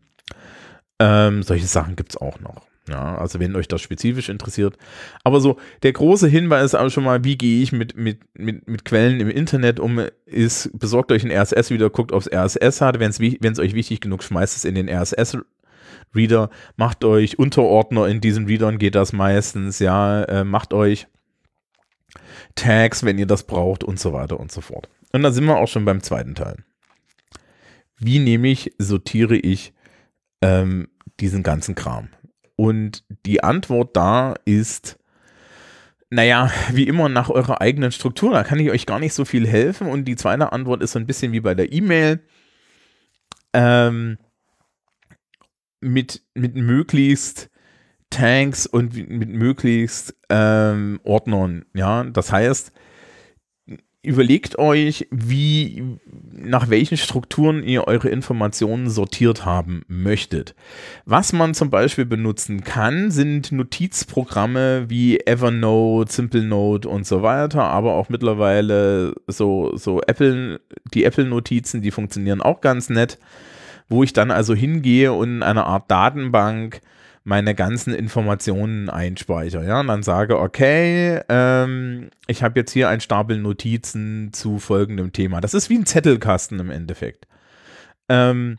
Ähm, 0.98 1.42
solche 1.42 1.66
Sachen 1.66 1.96
gibt 1.96 2.12
es 2.12 2.18
auch 2.18 2.40
noch. 2.40 2.66
Ja, 2.90 3.16
also 3.16 3.40
wenn 3.40 3.56
euch 3.56 3.68
das 3.68 3.80
spezifisch 3.80 4.28
interessiert. 4.28 4.76
Aber 5.24 5.40
so, 5.40 5.56
der 5.82 5.94
große 5.94 6.28
Hinweis 6.28 6.74
auch 6.74 6.90
schon 6.90 7.04
mal, 7.04 7.24
wie 7.24 7.38
gehe 7.38 7.62
ich 7.62 7.72
mit, 7.72 7.96
mit, 7.96 8.18
mit, 8.36 8.68
mit 8.68 8.84
Quellen 8.84 9.18
im 9.20 9.30
Internet 9.30 9.80
um, 9.80 9.98
ist, 10.26 10.68
besorgt 10.78 11.10
euch 11.10 11.24
ein 11.24 11.30
RSS 11.30 11.70
wieder, 11.70 11.88
guckt, 11.88 12.12
ob 12.12 12.20
es 12.20 12.30
RSS 12.30 12.82
hat. 12.82 13.00
Wenn 13.00 13.08
es 13.08 13.58
euch 13.58 13.72
wichtig 13.72 14.00
genug, 14.00 14.22
schmeißt 14.22 14.58
es 14.58 14.66
in 14.66 14.74
den 14.74 14.90
RSS 14.90 15.38
Reader, 16.14 16.50
macht 16.76 17.04
euch 17.04 17.38
Unterordner 17.38 18.06
in 18.06 18.20
diesen 18.20 18.46
Readern, 18.46 18.78
geht 18.78 18.94
das 18.94 19.12
meistens, 19.12 19.78
ja, 19.78 20.22
äh, 20.24 20.44
macht 20.44 20.74
euch 20.74 21.06
Tags, 22.54 23.04
wenn 23.04 23.18
ihr 23.18 23.26
das 23.26 23.44
braucht 23.44 23.84
und 23.84 23.98
so 23.98 24.12
weiter 24.12 24.38
und 24.38 24.52
so 24.52 24.60
fort. 24.60 24.88
Und 25.12 25.22
da 25.22 25.30
sind 25.30 25.44
wir 25.44 25.56
auch 25.56 25.68
schon 25.68 25.84
beim 25.84 26.02
zweiten 26.02 26.34
Teil. 26.34 26.56
Wie 27.98 28.18
nämlich 28.18 28.74
sortiere 28.78 29.36
ich 29.36 29.72
ähm, 30.40 30.88
diesen 31.20 31.42
ganzen 31.42 31.74
Kram? 31.74 32.08
Und 32.56 33.04
die 33.26 33.42
Antwort 33.42 33.96
da 33.96 34.34
ist, 34.44 34.98
naja, 36.10 36.50
wie 36.72 36.86
immer 36.86 37.08
nach 37.08 37.30
eurer 37.30 37.60
eigenen 37.60 37.92
Struktur. 37.92 38.32
Da 38.32 38.44
kann 38.44 38.58
ich 38.58 38.70
euch 38.70 38.86
gar 38.86 38.98
nicht 38.98 39.14
so 39.14 39.24
viel 39.24 39.46
helfen. 39.46 39.86
Und 39.88 40.04
die 40.04 40.16
zweite 40.16 40.52
Antwort 40.52 40.82
ist 40.82 40.92
so 40.92 40.98
ein 40.98 41.06
bisschen 41.06 41.32
wie 41.32 41.40
bei 41.40 41.54
der 41.54 41.72
E-Mail. 41.72 42.20
Ähm, 43.54 44.18
mit, 45.82 46.22
mit 46.34 46.56
möglichst 46.56 47.50
Tanks 48.10 48.66
und 48.66 48.94
mit 48.94 49.30
möglichst 49.30 50.14
ähm, 50.28 51.00
Ordnern. 51.02 51.64
Ja, 51.74 52.04
das 52.04 52.30
heißt, 52.30 52.72
überlegt 54.02 54.58
euch, 54.58 55.06
wie, 55.10 55.98
nach 56.32 56.68
welchen 56.70 56.96
Strukturen 56.96 57.62
ihr 57.62 57.86
eure 57.86 58.08
Informationen 58.08 58.90
sortiert 58.90 59.44
haben 59.44 59.82
möchtet. 59.86 60.56
Was 61.04 61.32
man 61.32 61.54
zum 61.54 61.70
Beispiel 61.70 62.04
benutzen 62.04 62.64
kann, 62.64 63.12
sind 63.12 63.52
Notizprogramme 63.52 64.90
wie 64.90 65.20
Evernote, 65.20 66.12
SimpleNote 66.12 66.88
und 66.88 67.06
so 67.06 67.22
weiter, 67.22 67.62
aber 67.62 67.94
auch 67.94 68.08
mittlerweile 68.08 69.14
so, 69.28 69.76
so 69.76 70.00
Apple, 70.02 70.60
die 70.92 71.04
Apple-Notizen, 71.04 71.80
die 71.80 71.92
funktionieren 71.92 72.42
auch 72.42 72.60
ganz 72.60 72.90
nett 72.90 73.18
wo 73.92 74.02
ich 74.02 74.12
dann 74.12 74.32
also 74.32 74.54
hingehe 74.54 75.12
und 75.12 75.36
in 75.36 75.42
einer 75.42 75.66
Art 75.66 75.90
Datenbank 75.90 76.80
meine 77.24 77.54
ganzen 77.54 77.94
Informationen 77.94 78.90
einspeichere. 78.90 79.64
Ja, 79.64 79.78
und 79.80 79.86
dann 79.86 80.02
sage, 80.02 80.40
okay, 80.40 81.20
ähm, 81.28 82.10
ich 82.26 82.42
habe 82.42 82.58
jetzt 82.58 82.72
hier 82.72 82.88
ein 82.88 83.00
Stapel 83.00 83.38
Notizen 83.38 84.32
zu 84.32 84.58
folgendem 84.58 85.12
Thema. 85.12 85.40
Das 85.40 85.54
ist 85.54 85.70
wie 85.70 85.78
ein 85.78 85.86
Zettelkasten 85.86 86.58
im 86.58 86.70
Endeffekt. 86.70 87.28
Ähm, 88.08 88.58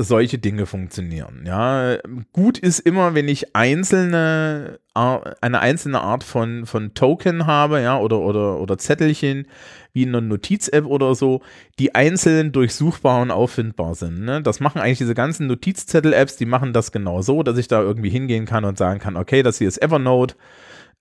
solche 0.00 0.38
Dinge 0.38 0.66
funktionieren. 0.66 1.42
Ja, 1.44 1.96
gut 2.32 2.56
ist 2.56 2.78
immer, 2.78 3.14
wenn 3.14 3.28
ich 3.28 3.54
einzelne 3.56 4.78
eine 4.94 5.60
einzelne 5.60 6.00
Art 6.00 6.24
von, 6.24 6.66
von 6.66 6.92
Token 6.94 7.46
habe, 7.46 7.80
ja, 7.80 7.98
oder, 7.98 8.18
oder, 8.18 8.58
oder 8.58 8.78
Zettelchen, 8.78 9.46
wie 9.92 10.02
in 10.02 10.08
einer 10.08 10.20
Notiz-App 10.20 10.86
oder 10.86 11.14
so, 11.14 11.40
die 11.78 11.94
einzeln 11.94 12.50
durchsuchbar 12.50 13.22
und 13.22 13.30
auffindbar 13.30 13.94
sind. 13.94 14.24
Ne? 14.24 14.42
Das 14.42 14.58
machen 14.58 14.80
eigentlich 14.80 14.98
diese 14.98 15.14
ganzen 15.14 15.46
Notizzettel-Apps, 15.46 16.36
die 16.36 16.46
machen 16.46 16.72
das 16.72 16.90
genau 16.90 17.22
so, 17.22 17.44
dass 17.44 17.58
ich 17.58 17.68
da 17.68 17.80
irgendwie 17.80 18.10
hingehen 18.10 18.44
kann 18.44 18.64
und 18.64 18.76
sagen 18.76 18.98
kann, 18.98 19.16
okay, 19.16 19.44
das 19.44 19.58
hier 19.58 19.68
ist 19.68 19.80
Evernote 19.80 20.34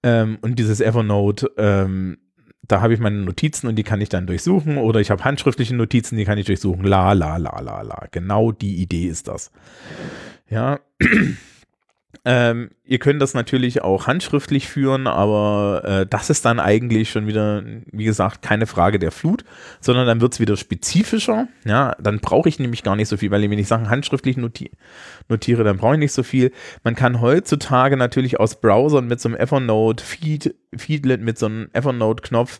ähm, 0.04 0.38
und 0.42 0.60
dieses 0.60 0.80
Evernote 0.80 1.51
ähm, 1.58 2.18
da 2.68 2.82
habe 2.82 2.94
ich 2.94 3.00
meine 3.00 3.18
Notizen 3.18 3.68
und 3.68 3.76
die 3.76 3.84
kann 3.84 4.02
ich 4.02 4.10
dann 4.10 4.28
durchsuchen 4.28 4.78
oder 4.78 5.00
ich 5.00 5.10
habe 5.10 5.24
handschriftliche 5.24 5.76
Notizen, 5.76 6.18
die 6.18 6.26
kann 6.26 6.38
ich 6.38 6.46
durchsuchen. 6.46 6.84
La, 6.84 7.14
la, 7.14 7.38
la, 7.38 7.60
la, 7.60 7.82
la. 7.82 8.08
Genau 8.12 8.52
die 8.52 8.82
Idee 8.82 9.06
ist 9.06 9.28
das. 9.28 9.52
Ja. 10.50 10.80
Ähm, 12.30 12.72
ihr 12.84 13.00
könnt 13.00 13.22
das 13.22 13.34
natürlich 13.34 13.84
auch 13.84 14.06
handschriftlich 14.06 14.68
führen, 14.68 15.08
aber 15.08 15.82
äh, 15.86 16.06
das 16.06 16.30
ist 16.30 16.44
dann 16.44 16.60
eigentlich 16.60 17.10
schon 17.10 17.26
wieder, 17.26 17.64
wie 17.94 18.04
gesagt, 18.04 18.42
keine 18.42 18.68
Frage 18.68 19.00
der 19.00 19.12
Flut, 19.12 19.46
sondern 19.80 20.06
dann 20.06 20.20
wird 20.20 20.34
es 20.34 20.42
wieder 20.42 20.58
spezifischer. 20.58 21.48
Ja, 21.64 21.96
dann 22.02 22.20
brauche 22.20 22.50
ich 22.50 22.60
nämlich 22.60 22.84
gar 22.84 22.98
nicht 22.98 23.08
so 23.08 23.16
viel, 23.16 23.32
weil 23.32 23.50
wenn 23.50 23.58
ich 23.58 23.70
Sachen 23.70 23.90
handschriftlich 23.90 24.36
noti 24.36 24.72
notiere, 25.30 25.64
dann 25.64 25.78
brauche 25.78 25.94
ich 25.94 26.00
nicht 26.00 26.12
so 26.12 26.22
viel. 26.22 26.52
Man 26.84 26.96
kann 26.96 27.22
heutzutage 27.22 27.96
natürlich 27.96 28.42
aus 28.42 28.60
Browsern 28.60 29.08
mit 29.08 29.22
so 29.22 29.30
einem 29.30 29.38
Evernote 29.38 30.04
Feed, 30.04 30.54
Feedlet, 30.76 31.22
mit 31.22 31.40
so 31.40 31.46
einem 31.46 31.70
Evernote-Knopf 31.72 32.60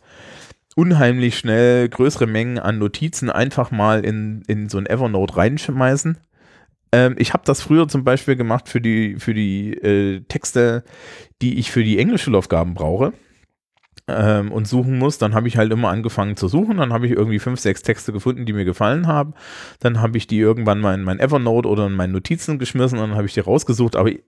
unheimlich 0.78 1.38
schnell 1.38 1.90
größere 1.90 2.28
Mengen 2.28 2.58
an 2.58 2.78
Notizen 2.78 3.30
einfach 3.30 3.72
mal 3.72 4.06
in, 4.06 4.44
in 4.48 4.70
so 4.70 4.78
ein 4.78 4.86
Evernote 4.86 5.36
reinschmeißen. 5.36 6.20
Ähm, 6.92 7.16
ich 7.18 7.34
habe 7.34 7.44
das 7.46 7.62
früher 7.62 7.88
zum 7.88 8.04
Beispiel 8.04 8.36
gemacht 8.36 8.70
für 8.70 8.82
die, 8.82 9.16
für 9.18 9.34
die 9.34 9.74
äh, 9.74 10.22
Texte, 10.22 10.84
die 11.42 11.60
ich 11.60 11.72
für 11.72 11.84
die 11.84 12.00
Englischschulaufgaben 12.00 12.74
brauche 12.74 13.14
ähm, 14.08 14.52
und 14.52 14.68
suchen 14.68 14.98
muss. 14.98 15.18
Dann 15.18 15.36
habe 15.36 15.48
ich 15.48 15.58
halt 15.58 15.72
immer 15.72 15.90
angefangen 15.90 16.38
zu 16.38 16.48
suchen. 16.48 16.78
Dann 16.78 16.94
habe 16.94 17.06
ich 17.06 17.14
irgendwie 17.14 17.40
fünf, 17.40 17.60
sechs 17.60 17.82
Texte 17.82 18.14
gefunden, 18.14 18.46
die 18.46 18.54
mir 18.54 18.66
gefallen 18.66 19.08
haben. 19.08 19.34
Dann 19.80 20.02
habe 20.02 20.18
ich 20.18 20.28
die 20.28 20.40
irgendwann 20.40 20.80
mal 20.80 20.96
in 20.96 21.04
mein 21.04 21.20
Evernote 21.20 21.68
oder 21.68 21.88
in 21.88 21.94
meine 21.94 22.14
Notizen 22.14 22.60
geschmissen 22.60 23.00
und 23.00 23.10
dann 23.10 23.18
habe 23.18 23.28
ich 23.28 23.34
die 23.34 23.42
rausgesucht. 23.42 23.96
Aber 23.96 24.10
ich, 24.10 24.24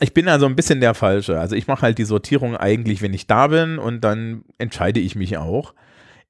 ich 0.00 0.14
bin 0.14 0.28
also 0.28 0.46
ein 0.46 0.56
bisschen 0.56 0.80
der 0.80 0.94
Falsche. 0.94 1.38
Also 1.38 1.54
ich 1.54 1.68
mache 1.68 1.82
halt 1.82 1.98
die 1.98 2.04
Sortierung 2.04 2.56
eigentlich, 2.56 3.02
wenn 3.02 3.14
ich 3.14 3.26
da 3.26 3.46
bin 3.46 3.78
und 3.78 4.02
dann 4.02 4.44
entscheide 4.58 5.00
ich 5.00 5.14
mich 5.14 5.38
auch. 5.38 5.74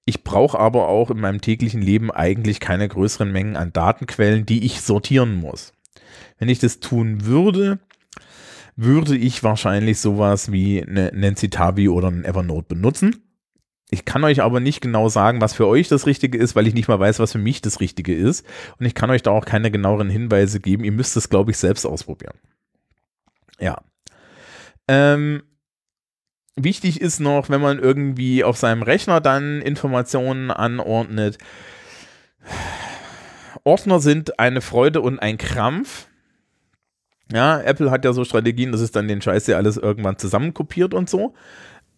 Ich 0.05 0.25
brauche 0.25 0.59
aber 0.59 0.89
auch 0.89 1.11
in 1.11 1.21
meinem 1.21 1.41
täglichen 1.41 1.81
Leben 1.81 2.11
eigentlich 2.11 2.59
keine 2.59 2.89
größeren 2.89 3.31
Mengen 3.31 3.57
an 3.57 3.73
Datenquellen, 3.73 4.47
die 4.47 4.65
ich 4.65 4.81
sortieren 4.81 5.37
muss. 5.37 5.73
Wenn 6.39 6.49
ich 6.49 6.59
das 6.59 6.81
tun 6.81 7.25
würde, 7.25 7.79
würde 8.75 9.17
ich 9.17 9.45
wahrscheinlich 9.45 10.01
sowas 10.01 10.51
wie 10.51 10.83
eine 10.83 11.13
Nancy 11.15 11.51
Tabi 11.51 11.89
oder 11.89 12.09
ein 12.09 12.25
Evernote 12.25 12.67
benutzen. 12.69 13.23
Ich 13.91 14.07
kann 14.07 14.25
euch 14.25 14.43
aber 14.43 14.59
nicht 14.59 14.81
genau 14.81 15.11
sagen, 15.11 15.43
was 15.43 15.53
für 15.53 15.67
euch 15.67 15.87
das 15.87 16.07
Richtige 16.07 16.39
ist, 16.39 16.57
weil 16.57 16.67
ich 16.67 16.73
nicht 16.73 16.89
mal 16.89 16.99
weiß, 16.99 17.19
was 17.19 17.33
für 17.33 17.39
mich 17.39 17.61
das 17.61 17.79
Richtige 17.81 18.15
ist. 18.15 18.45
Und 18.79 18.87
ich 18.87 18.95
kann 18.95 19.11
euch 19.11 19.23
da 19.23 19.31
auch 19.31 19.45
keine 19.45 19.71
genaueren 19.71 20.09
Hinweise 20.09 20.61
geben. 20.61 20.83
Ihr 20.83 20.93
müsst 20.93 21.17
es, 21.17 21.29
glaube 21.29 21.51
ich, 21.51 21.59
selbst 21.59 21.85
ausprobieren. 21.85 22.35
Ja. 23.61 23.83
Ähm, 24.89 25.43
Wichtig 26.57 27.01
ist 27.01 27.19
noch, 27.19 27.49
wenn 27.49 27.63
man 27.63 27.79
irgendwie 27.79 28.45
auf 28.45 28.59
seinem 28.59 28.83
Rechner 28.83 29.21
dann 29.21 29.63
Informationen 29.63 30.51
anordnet. 30.51 31.39
Ordner 33.65 34.01
sind 34.01 34.39
eine 34.39 34.61
Freude 34.61 35.01
und 35.01 35.19
ein 35.19 35.39
Krampf. 35.39 36.09
Ja, 37.33 37.61
Apple 37.61 37.91
hat 37.91 38.05
ja 38.05 38.13
so 38.13 38.25
Strategien, 38.25 38.73
dass 38.73 38.83
es 38.83 38.93
dann 38.93 39.09
den 39.09 39.23
Scheiß 39.23 39.47
ja 39.47 39.57
alles 39.57 39.79
irgendwann 39.79 40.19
zusammenkopiert 40.19 40.93
und 40.93 41.09
so. 41.09 41.35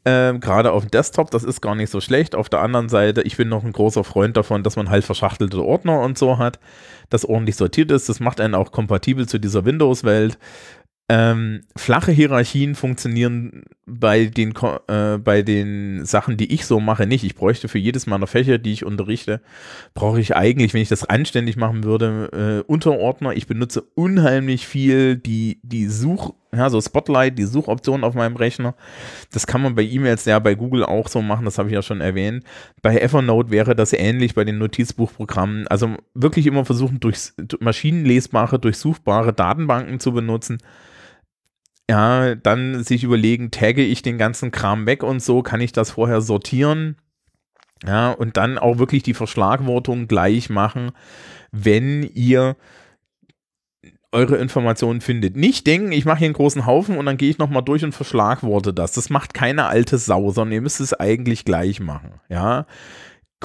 Ähm, 0.04 0.38
Gerade 0.38 0.72
auf 0.72 0.84
dem 0.84 0.90
Desktop, 0.90 1.30
das 1.30 1.44
ist 1.44 1.62
gar 1.62 1.74
nicht 1.74 1.90
so 1.90 2.00
schlecht. 2.00 2.34
Auf 2.34 2.48
der 2.48 2.60
anderen 2.60 2.88
Seite, 2.88 3.22
ich 3.22 3.36
bin 3.36 3.48
noch 3.48 3.64
ein 3.64 3.72
großer 3.72 4.04
Freund 4.04 4.36
davon, 4.36 4.62
dass 4.62 4.76
man 4.76 4.90
halt 4.90 5.04
verschachtelte 5.04 5.64
Ordner 5.64 6.00
und 6.00 6.18
so 6.18 6.36
hat, 6.38 6.60
das 7.08 7.24
ordentlich 7.24 7.56
sortiert 7.56 7.90
ist. 7.90 8.08
Das 8.08 8.20
macht 8.20 8.40
einen 8.40 8.54
auch 8.54 8.70
kompatibel 8.70 9.26
zu 9.26 9.40
dieser 9.40 9.64
Windows-Welt. 9.64 10.38
Ähm, 11.10 11.60
flache 11.76 12.12
Hierarchien 12.12 12.74
funktionieren 12.74 13.64
bei 13.84 14.24
den, 14.24 14.54
äh, 14.88 15.18
bei 15.18 15.42
den 15.42 16.06
Sachen, 16.06 16.38
die 16.38 16.54
ich 16.54 16.64
so 16.64 16.80
mache, 16.80 17.06
nicht. 17.06 17.24
Ich 17.24 17.34
bräuchte 17.34 17.68
für 17.68 17.78
jedes 17.78 18.06
meiner 18.06 18.26
Fächer, 18.26 18.56
die 18.56 18.72
ich 18.72 18.86
unterrichte, 18.86 19.42
brauche 19.92 20.18
ich 20.18 20.34
eigentlich, 20.34 20.72
wenn 20.72 20.80
ich 20.80 20.88
das 20.88 21.04
anständig 21.04 21.58
machen 21.58 21.84
würde, 21.84 22.62
äh, 22.66 22.72
Unterordner. 22.72 23.34
Ich 23.34 23.46
benutze 23.46 23.82
unheimlich 23.94 24.66
viel 24.66 25.16
die, 25.16 25.60
die 25.62 25.88
Such, 25.88 26.32
ja, 26.56 26.70
so 26.70 26.80
Spotlight, 26.80 27.38
die 27.38 27.44
Suchoption 27.44 28.02
auf 28.02 28.14
meinem 28.14 28.36
Rechner. 28.36 28.74
Das 29.30 29.46
kann 29.46 29.60
man 29.60 29.74
bei 29.74 29.82
E-Mails 29.82 30.24
ja 30.24 30.38
bei 30.38 30.54
Google 30.54 30.84
auch 30.84 31.08
so 31.08 31.20
machen, 31.20 31.44
das 31.44 31.58
habe 31.58 31.68
ich 31.68 31.74
ja 31.74 31.82
schon 31.82 32.00
erwähnt. 32.00 32.44
Bei 32.80 32.96
Evernote 32.96 33.50
wäre 33.50 33.76
das 33.76 33.92
ähnlich 33.92 34.34
bei 34.34 34.44
den 34.44 34.56
Notizbuchprogrammen. 34.56 35.68
Also 35.68 35.96
wirklich 36.14 36.46
immer 36.46 36.64
versuchen, 36.64 36.98
durch 37.00 37.32
maschinenlesbare, 37.60 38.58
durchsuchbare 38.58 39.34
Datenbanken 39.34 40.00
zu 40.00 40.12
benutzen 40.12 40.62
ja, 41.90 42.34
dann 42.34 42.82
sich 42.82 43.04
überlegen, 43.04 43.50
tagge 43.50 43.82
ich 43.84 44.02
den 44.02 44.18
ganzen 44.18 44.50
Kram 44.50 44.86
weg 44.86 45.02
und 45.02 45.22
so, 45.22 45.42
kann 45.42 45.60
ich 45.60 45.72
das 45.72 45.90
vorher 45.90 46.20
sortieren? 46.20 46.96
Ja, 47.86 48.12
und 48.12 48.36
dann 48.36 48.56
auch 48.56 48.78
wirklich 48.78 49.02
die 49.02 49.14
Verschlagwortung 49.14 50.08
gleich 50.08 50.48
machen, 50.48 50.92
wenn 51.52 52.02
ihr 52.02 52.56
eure 54.14 54.36
Informationen 54.36 55.00
findet. 55.00 55.36
Nicht 55.36 55.66
denken, 55.66 55.92
ich 55.92 56.04
mache 56.04 56.20
hier 56.20 56.26
einen 56.26 56.34
großen 56.34 56.64
Haufen 56.64 56.96
und 56.96 57.04
dann 57.04 57.16
gehe 57.16 57.28
ich 57.28 57.38
nochmal 57.38 57.64
durch 57.64 57.84
und 57.84 57.92
verschlagworte 57.92 58.72
das. 58.72 58.92
Das 58.92 59.10
macht 59.10 59.34
keine 59.34 59.66
alte 59.66 59.98
Sau, 59.98 60.30
sondern 60.30 60.52
ihr 60.52 60.60
müsst 60.62 60.80
es 60.80 60.94
eigentlich 60.94 61.44
gleich 61.44 61.80
machen. 61.80 62.20
Ja, 62.28 62.66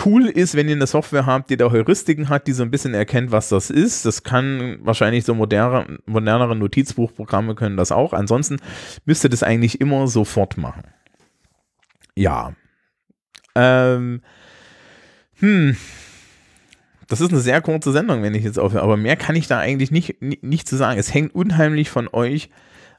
Cool 0.05 0.27
ist, 0.27 0.55
wenn 0.55 0.69
ihr 0.69 0.75
eine 0.75 0.87
Software 0.87 1.25
habt, 1.25 1.49
die 1.49 1.57
da 1.57 1.71
Heuristiken 1.71 2.29
hat, 2.29 2.47
die 2.47 2.53
so 2.53 2.63
ein 2.63 2.71
bisschen 2.71 2.93
erkennt, 2.93 3.31
was 3.31 3.49
das 3.49 3.69
ist. 3.69 4.05
Das 4.05 4.23
kann 4.23 4.77
wahrscheinlich 4.81 5.25
so 5.25 5.33
moderne, 5.33 5.99
modernere 6.05 6.55
Notizbuchprogramme 6.55 7.55
können 7.55 7.75
das 7.75 7.91
auch. 7.91 8.13
Ansonsten 8.13 8.57
müsst 9.05 9.23
ihr 9.25 9.29
das 9.29 9.43
eigentlich 9.43 9.81
immer 9.81 10.07
sofort 10.07 10.57
machen. 10.57 10.83
Ja. 12.15 12.53
Ähm. 13.55 14.21
Hm. 15.39 15.75
Das 17.07 17.21
ist 17.21 17.31
eine 17.31 17.41
sehr 17.41 17.59
kurze 17.61 17.91
Sendung, 17.91 18.21
wenn 18.21 18.35
ich 18.35 18.43
jetzt 18.43 18.59
aufhöre, 18.59 18.83
aber 18.83 18.95
mehr 18.95 19.15
kann 19.15 19.35
ich 19.35 19.47
da 19.47 19.57
eigentlich 19.57 19.89
nicht, 19.89 20.21
nicht, 20.21 20.43
nicht 20.43 20.67
zu 20.67 20.77
sagen. 20.77 20.99
Es 20.99 21.13
hängt 21.13 21.33
unheimlich 21.33 21.89
von 21.89 22.07
euch 22.07 22.51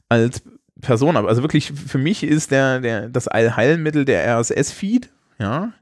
als 0.09 0.43
Person 0.81 1.17
ab. 1.17 1.27
Also 1.27 1.43
wirklich, 1.43 1.73
für 1.73 1.99
mich 1.99 2.25
ist 2.25 2.51
der, 2.51 2.81
der, 2.81 3.09
das 3.09 3.29
Allheilmittel 3.29 4.05
der 4.05 4.39
RSS-Feed, 4.39 5.11
ja, 5.39 5.73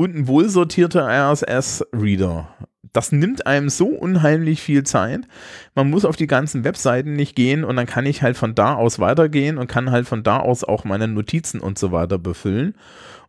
und 0.00 0.16
ein 0.16 0.28
wohlsortierter 0.28 1.06
RSS-Reader. 1.06 2.48
Das 2.94 3.12
nimmt 3.12 3.46
einem 3.46 3.68
so 3.68 3.88
unheimlich 3.88 4.62
viel 4.62 4.82
Zeit. 4.82 5.28
Man 5.74 5.90
muss 5.90 6.06
auf 6.06 6.16
die 6.16 6.26
ganzen 6.26 6.64
Webseiten 6.64 7.12
nicht 7.12 7.36
gehen 7.36 7.64
und 7.64 7.76
dann 7.76 7.84
kann 7.84 8.06
ich 8.06 8.22
halt 8.22 8.38
von 8.38 8.54
da 8.54 8.76
aus 8.76 8.98
weitergehen 8.98 9.58
und 9.58 9.66
kann 9.66 9.90
halt 9.90 10.08
von 10.08 10.22
da 10.22 10.38
aus 10.40 10.64
auch 10.64 10.84
meine 10.84 11.06
Notizen 11.06 11.60
und 11.60 11.78
so 11.78 11.92
weiter 11.92 12.16
befüllen. 12.16 12.76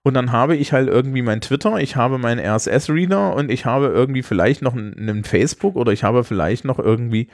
Und 0.01 0.13
dann 0.13 0.31
habe 0.31 0.55
ich 0.55 0.71
halt 0.71 0.87
irgendwie 0.87 1.21
mein 1.21 1.41
Twitter, 1.41 1.77
ich 1.77 1.97
habe 1.97 2.17
meinen 2.17 2.39
RSS-Reader 2.39 3.35
und 3.35 3.51
ich 3.51 3.65
habe 3.65 3.87
irgendwie 3.87 4.23
vielleicht 4.23 4.61
noch 4.61 4.73
einen 4.73 5.25
Facebook 5.25 5.75
oder 5.75 5.91
ich 5.91 6.05
habe 6.05 6.23
vielleicht 6.23 6.63
noch 6.63 6.79
irgendwie 6.79 7.27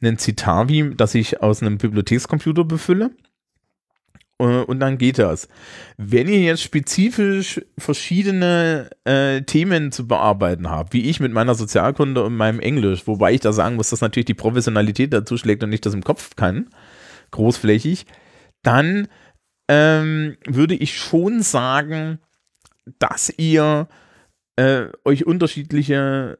einen 0.00 0.16
Citavi, 0.16 0.94
das 0.96 1.14
ich 1.14 1.42
aus 1.42 1.60
einem 1.60 1.76
Bibliothekscomputer 1.76 2.64
befülle. 2.64 3.10
Äh, 4.38 4.44
und 4.44 4.80
dann 4.80 4.98
geht 4.98 5.18
das. 5.18 5.48
Wenn 5.96 6.28
ihr 6.28 6.40
jetzt 6.40 6.62
spezifisch 6.62 7.60
verschiedene 7.76 8.90
äh, 9.04 9.42
Themen 9.42 9.92
zu 9.92 10.06
bearbeiten 10.06 10.70
habt, 10.70 10.92
wie 10.92 11.08
ich 11.08 11.20
mit 11.20 11.32
meiner 11.32 11.54
Sozialkunde 11.54 12.24
und 12.24 12.36
meinem 12.36 12.60
Englisch, 12.60 13.06
wobei 13.06 13.32
ich 13.34 13.40
da 13.40 13.52
sagen 13.52 13.76
muss, 13.76 13.90
dass 13.90 14.00
natürlich 14.00 14.26
die 14.26 14.34
Professionalität 14.34 15.12
dazu 15.12 15.36
schlägt 15.36 15.62
und 15.62 15.70
nicht 15.70 15.86
das 15.86 15.94
im 15.94 16.04
Kopf 16.04 16.36
kann, 16.36 16.68
großflächig, 17.30 18.06
dann 18.62 19.08
ähm, 19.68 20.36
würde 20.46 20.74
ich 20.74 20.96
schon 20.96 21.42
sagen, 21.42 22.18
dass 22.98 23.32
ihr 23.36 23.88
äh, 24.56 24.86
euch 25.04 25.26
unterschiedliche 25.26 26.38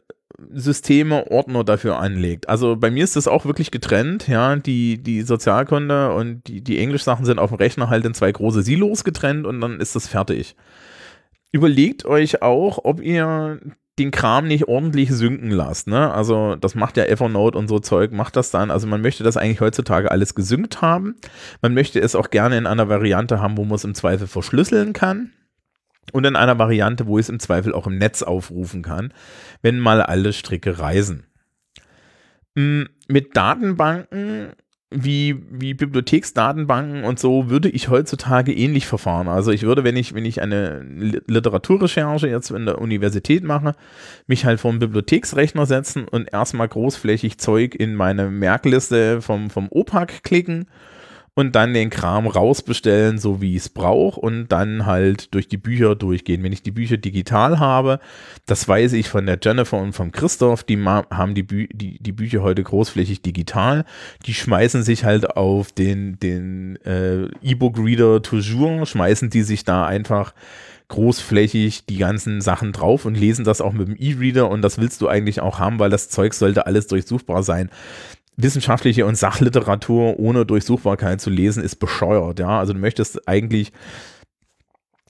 Systeme, 0.52 1.30
Ordner 1.30 1.64
dafür 1.64 1.98
anlegt. 1.98 2.48
Also 2.48 2.76
bei 2.76 2.90
mir 2.90 3.02
ist 3.02 3.16
das 3.16 3.26
auch 3.26 3.44
wirklich 3.44 3.70
getrennt, 3.70 4.28
ja, 4.28 4.54
die, 4.56 5.02
die 5.02 5.22
Sozialkunde 5.22 6.14
und 6.14 6.46
die, 6.46 6.60
die 6.60 6.78
Englisch-Sachen 6.78 7.24
sind 7.24 7.38
auf 7.38 7.50
dem 7.50 7.56
Rechner 7.56 7.90
halt 7.90 8.04
in 8.04 8.14
zwei 8.14 8.30
große 8.30 8.62
Silos 8.62 9.02
getrennt 9.02 9.46
und 9.46 9.60
dann 9.60 9.80
ist 9.80 9.96
das 9.96 10.06
fertig. 10.06 10.54
Überlegt 11.50 12.04
euch 12.04 12.42
auch, 12.42 12.84
ob 12.84 13.00
ihr 13.00 13.58
den 13.98 14.12
Kram 14.12 14.46
nicht 14.46 14.68
ordentlich 14.68 15.10
synken 15.10 15.50
lasst, 15.50 15.88
ne? 15.88 16.12
Also 16.12 16.54
das 16.54 16.76
macht 16.76 16.96
ja 16.96 17.04
Evernote 17.04 17.58
und 17.58 17.66
so 17.66 17.80
Zeug, 17.80 18.12
macht 18.12 18.36
das 18.36 18.52
dann. 18.52 18.70
Also 18.70 18.86
man 18.86 19.00
möchte 19.00 19.24
das 19.24 19.36
eigentlich 19.36 19.60
heutzutage 19.60 20.10
alles 20.10 20.36
gesynkt 20.36 20.80
haben. 20.80 21.16
Man 21.62 21.74
möchte 21.74 22.00
es 22.00 22.14
auch 22.14 22.30
gerne 22.30 22.58
in 22.58 22.66
einer 22.66 22.88
Variante 22.88 23.40
haben, 23.40 23.56
wo 23.56 23.64
man 23.64 23.74
es 23.74 23.84
im 23.84 23.96
Zweifel 23.96 24.28
verschlüsseln 24.28 24.92
kann 24.92 25.32
und 26.12 26.24
in 26.24 26.36
einer 26.36 26.58
Variante, 26.58 27.06
wo 27.06 27.18
ich 27.18 27.26
es 27.26 27.30
im 27.30 27.40
Zweifel 27.40 27.72
auch 27.74 27.86
im 27.86 27.98
Netz 27.98 28.22
aufrufen 28.22 28.82
kann, 28.82 29.12
wenn 29.62 29.78
mal 29.78 30.02
alle 30.02 30.32
Stricke 30.32 30.78
reisen. 30.78 31.24
Mm, 32.54 32.84
mit 33.08 33.36
Datenbanken 33.36 34.52
wie, 34.90 35.36
wie 35.50 35.74
Bibliotheksdatenbanken 35.74 37.04
und 37.04 37.18
so 37.18 37.50
würde 37.50 37.68
ich 37.68 37.90
heutzutage 37.90 38.54
ähnlich 38.54 38.86
verfahren. 38.86 39.28
Also 39.28 39.50
ich 39.50 39.62
würde, 39.62 39.84
wenn 39.84 39.96
ich, 39.96 40.14
wenn 40.14 40.24
ich 40.24 40.40
eine 40.40 40.80
Literaturrecherche 41.26 42.28
jetzt 42.28 42.50
in 42.50 42.64
der 42.64 42.80
Universität 42.80 43.44
mache, 43.44 43.74
mich 44.26 44.46
halt 44.46 44.60
vor 44.60 44.70
einen 44.70 44.80
Bibliotheksrechner 44.80 45.66
setzen 45.66 46.08
und 46.08 46.32
erstmal 46.32 46.68
großflächig 46.68 47.38
Zeug 47.38 47.74
in 47.74 47.94
meine 47.94 48.30
Merkliste 48.30 49.20
vom, 49.20 49.50
vom 49.50 49.68
OPAC 49.70 50.22
klicken 50.22 50.66
und 51.38 51.54
dann 51.54 51.72
den 51.72 51.88
Kram 51.88 52.26
rausbestellen, 52.26 53.18
so 53.18 53.40
wie 53.40 53.52
ich 53.52 53.58
es 53.58 53.68
brauche 53.68 54.18
und 54.18 54.48
dann 54.48 54.86
halt 54.86 55.32
durch 55.34 55.46
die 55.46 55.56
Bücher 55.56 55.94
durchgehen. 55.94 56.42
Wenn 56.42 56.52
ich 56.52 56.64
die 56.64 56.72
Bücher 56.72 56.96
digital 56.96 57.60
habe, 57.60 58.00
das 58.46 58.66
weiß 58.66 58.94
ich 58.94 59.08
von 59.08 59.24
der 59.24 59.38
Jennifer 59.40 59.76
und 59.76 59.92
vom 59.92 60.10
Christoph, 60.10 60.64
die 60.64 60.76
haben 60.84 61.36
die, 61.36 61.44
Bü 61.44 61.68
die, 61.68 62.02
die 62.02 62.10
Bücher 62.10 62.42
heute 62.42 62.64
großflächig 62.64 63.22
digital. 63.22 63.84
Die 64.26 64.34
schmeißen 64.34 64.82
sich 64.82 65.04
halt 65.04 65.36
auf 65.36 65.70
den, 65.70 66.18
den 66.18 66.74
äh, 66.84 67.26
E-Book-Reader 67.40 68.20
toujours, 68.20 68.88
schmeißen 68.88 69.30
die 69.30 69.42
sich 69.42 69.62
da 69.62 69.86
einfach 69.86 70.34
großflächig 70.88 71.86
die 71.86 71.98
ganzen 71.98 72.40
Sachen 72.40 72.72
drauf 72.72 73.04
und 73.04 73.14
lesen 73.14 73.44
das 73.44 73.60
auch 73.60 73.72
mit 73.72 73.86
dem 73.86 73.96
E-Reader 73.96 74.50
und 74.50 74.62
das 74.62 74.78
willst 74.78 75.00
du 75.02 75.06
eigentlich 75.06 75.40
auch 75.40 75.60
haben, 75.60 75.78
weil 75.78 75.90
das 75.90 76.08
Zeug 76.08 76.34
sollte 76.34 76.66
alles 76.66 76.88
durchsuchbar 76.88 77.44
sein 77.44 77.70
wissenschaftliche 78.38 79.04
und 79.04 79.16
Sachliteratur 79.16 80.18
ohne 80.18 80.46
Durchsuchbarkeit 80.46 81.20
zu 81.20 81.28
lesen, 81.28 81.62
ist 81.62 81.76
bescheuert, 81.76 82.38
ja. 82.38 82.58
Also 82.58 82.72
du 82.72 82.78
möchtest 82.78 83.28
eigentlich 83.28 83.72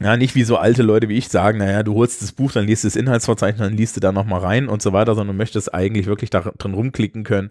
ja, 0.00 0.16
nicht 0.16 0.34
wie 0.34 0.44
so 0.44 0.56
alte 0.56 0.82
Leute 0.82 1.08
wie 1.08 1.18
ich 1.18 1.28
sagen, 1.28 1.58
naja, 1.58 1.82
du 1.82 1.94
holst 1.94 2.22
das 2.22 2.32
Buch, 2.32 2.52
dann 2.52 2.66
liest 2.66 2.84
du 2.84 2.88
das 2.88 2.96
Inhaltsverzeichnis, 2.96 3.60
dann 3.60 3.76
liest 3.76 3.96
du 3.96 4.00
da 4.00 4.12
nochmal 4.12 4.40
rein 4.40 4.68
und 4.68 4.80
so 4.80 4.92
weiter, 4.92 5.14
sondern 5.14 5.36
du 5.36 5.38
möchtest 5.38 5.74
eigentlich 5.74 6.06
wirklich 6.06 6.30
da 6.30 6.40
drin 6.40 6.74
rumklicken 6.74 7.24
können, 7.24 7.50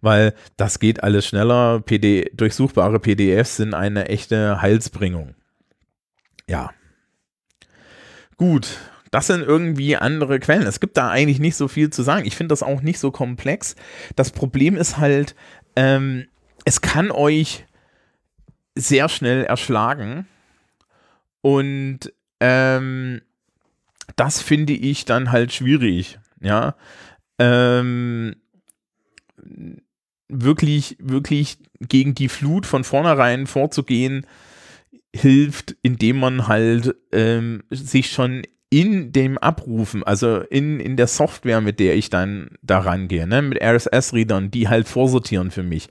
weil 0.00 0.34
das 0.56 0.80
geht 0.80 1.04
alles 1.04 1.24
schneller. 1.24 1.80
PD, 1.80 2.30
durchsuchbare 2.34 2.98
PDFs 2.98 3.56
sind 3.56 3.74
eine 3.74 4.08
echte 4.08 4.60
Heilsbringung. 4.60 5.34
Ja. 6.48 6.70
Gut, 8.36 8.78
das 9.14 9.28
sind 9.28 9.42
irgendwie 9.42 9.96
andere 9.96 10.40
Quellen. 10.40 10.66
Es 10.66 10.80
gibt 10.80 10.96
da 10.96 11.08
eigentlich 11.08 11.38
nicht 11.38 11.54
so 11.54 11.68
viel 11.68 11.88
zu 11.88 12.02
sagen. 12.02 12.26
Ich 12.26 12.34
finde 12.34 12.48
das 12.48 12.64
auch 12.64 12.82
nicht 12.82 12.98
so 12.98 13.12
komplex. 13.12 13.76
Das 14.16 14.32
Problem 14.32 14.76
ist 14.76 14.98
halt, 14.98 15.36
ähm, 15.76 16.26
es 16.64 16.80
kann 16.80 17.12
euch 17.12 17.64
sehr 18.74 19.08
schnell 19.08 19.44
erschlagen. 19.44 20.26
Und 21.42 22.12
ähm, 22.40 23.20
das 24.16 24.42
finde 24.42 24.72
ich 24.72 25.04
dann 25.04 25.30
halt 25.30 25.52
schwierig. 25.52 26.18
Ja. 26.40 26.74
Ähm, 27.38 28.34
wirklich, 30.28 30.96
wirklich 30.98 31.58
gegen 31.78 32.16
die 32.16 32.28
Flut 32.28 32.66
von 32.66 32.82
vornherein 32.82 33.46
vorzugehen, 33.46 34.26
hilft, 35.14 35.76
indem 35.82 36.18
man 36.18 36.48
halt 36.48 36.96
ähm, 37.12 37.62
sich 37.70 38.10
schon 38.10 38.42
in 38.80 39.12
dem 39.12 39.38
Abrufen, 39.38 40.02
also 40.02 40.38
in, 40.38 40.80
in 40.80 40.96
der 40.96 41.06
Software, 41.06 41.60
mit 41.60 41.78
der 41.78 41.94
ich 41.94 42.10
dann 42.10 42.48
da 42.60 42.80
rangehe, 42.80 43.24
ne, 43.24 43.40
mit 43.40 43.62
RSS-Readern, 43.62 44.50
die 44.50 44.66
halt 44.66 44.88
vorsortieren 44.88 45.52
für 45.52 45.62
mich, 45.62 45.88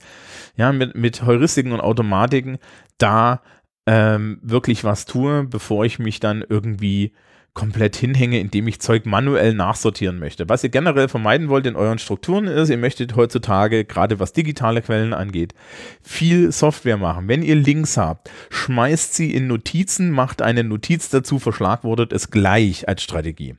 ja, 0.54 0.70
mit, 0.70 0.94
mit 0.94 1.22
Heuristiken 1.24 1.72
und 1.72 1.80
Automatiken, 1.80 2.58
da 2.98 3.40
ähm, 3.86 4.38
wirklich 4.42 4.84
was 4.84 5.06
tue, 5.06 5.44
bevor 5.44 5.86
ich 5.86 5.98
mich 5.98 6.20
dann 6.20 6.44
irgendwie 6.46 7.14
komplett 7.54 7.94
hinhänge, 7.96 8.40
indem 8.40 8.66
ich 8.66 8.80
Zeug 8.80 9.06
manuell 9.06 9.54
nachsortieren 9.54 10.18
möchte. 10.18 10.48
Was 10.48 10.64
ihr 10.64 10.70
generell 10.70 11.08
vermeiden 11.08 11.48
wollt 11.48 11.66
in 11.66 11.76
euren 11.76 11.98
Strukturen 11.98 12.46
ist, 12.46 12.68
ihr 12.68 12.76
möchtet 12.76 13.14
heutzutage, 13.14 13.84
gerade 13.84 14.18
was 14.18 14.32
digitale 14.32 14.82
Quellen 14.82 15.14
angeht, 15.14 15.54
viel 16.02 16.50
Software 16.50 16.96
machen. 16.96 17.28
Wenn 17.28 17.42
ihr 17.42 17.54
Links 17.54 17.96
habt, 17.96 18.30
schmeißt 18.50 19.14
sie 19.14 19.32
in 19.32 19.46
Notizen, 19.46 20.10
macht 20.10 20.42
eine 20.42 20.64
Notiz 20.64 21.08
dazu, 21.10 21.38
verschlagwortet 21.38 22.12
es 22.12 22.30
gleich 22.30 22.88
als 22.88 23.02
Strategie. 23.02 23.56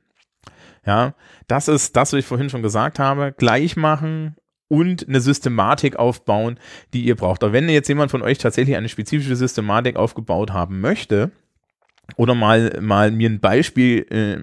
Ja, 0.86 1.16
das 1.48 1.68
ist 1.68 1.96
das, 1.96 2.14
was 2.14 2.20
ich 2.20 2.26
vorhin 2.26 2.50
schon 2.50 2.62
gesagt 2.62 3.00
habe. 3.00 3.34
Gleich 3.36 3.76
machen, 3.76 4.36
und 4.68 5.08
eine 5.08 5.22
Systematik 5.22 5.98
aufbauen, 5.98 6.60
die 6.94 7.06
ihr 7.06 7.16
braucht. 7.16 7.44
Aber 7.44 7.54
wenn 7.54 7.70
jetzt 7.70 7.88
jemand 7.88 8.12
von 8.12 8.22
euch 8.22 8.38
tatsächlich 8.40 8.76
eine 8.76 8.90
spezifische 8.90 9.36
Systematik 9.36 9.96
aufgebaut 9.96 10.54
haben 10.54 10.82
möchte, 10.82 11.32
oder 12.16 12.36
mal, 12.36 12.78
mal 12.82 13.12
mir 13.12 13.30
ein 13.30 13.40
Beispiel, 13.40 14.06
äh, 14.10 14.38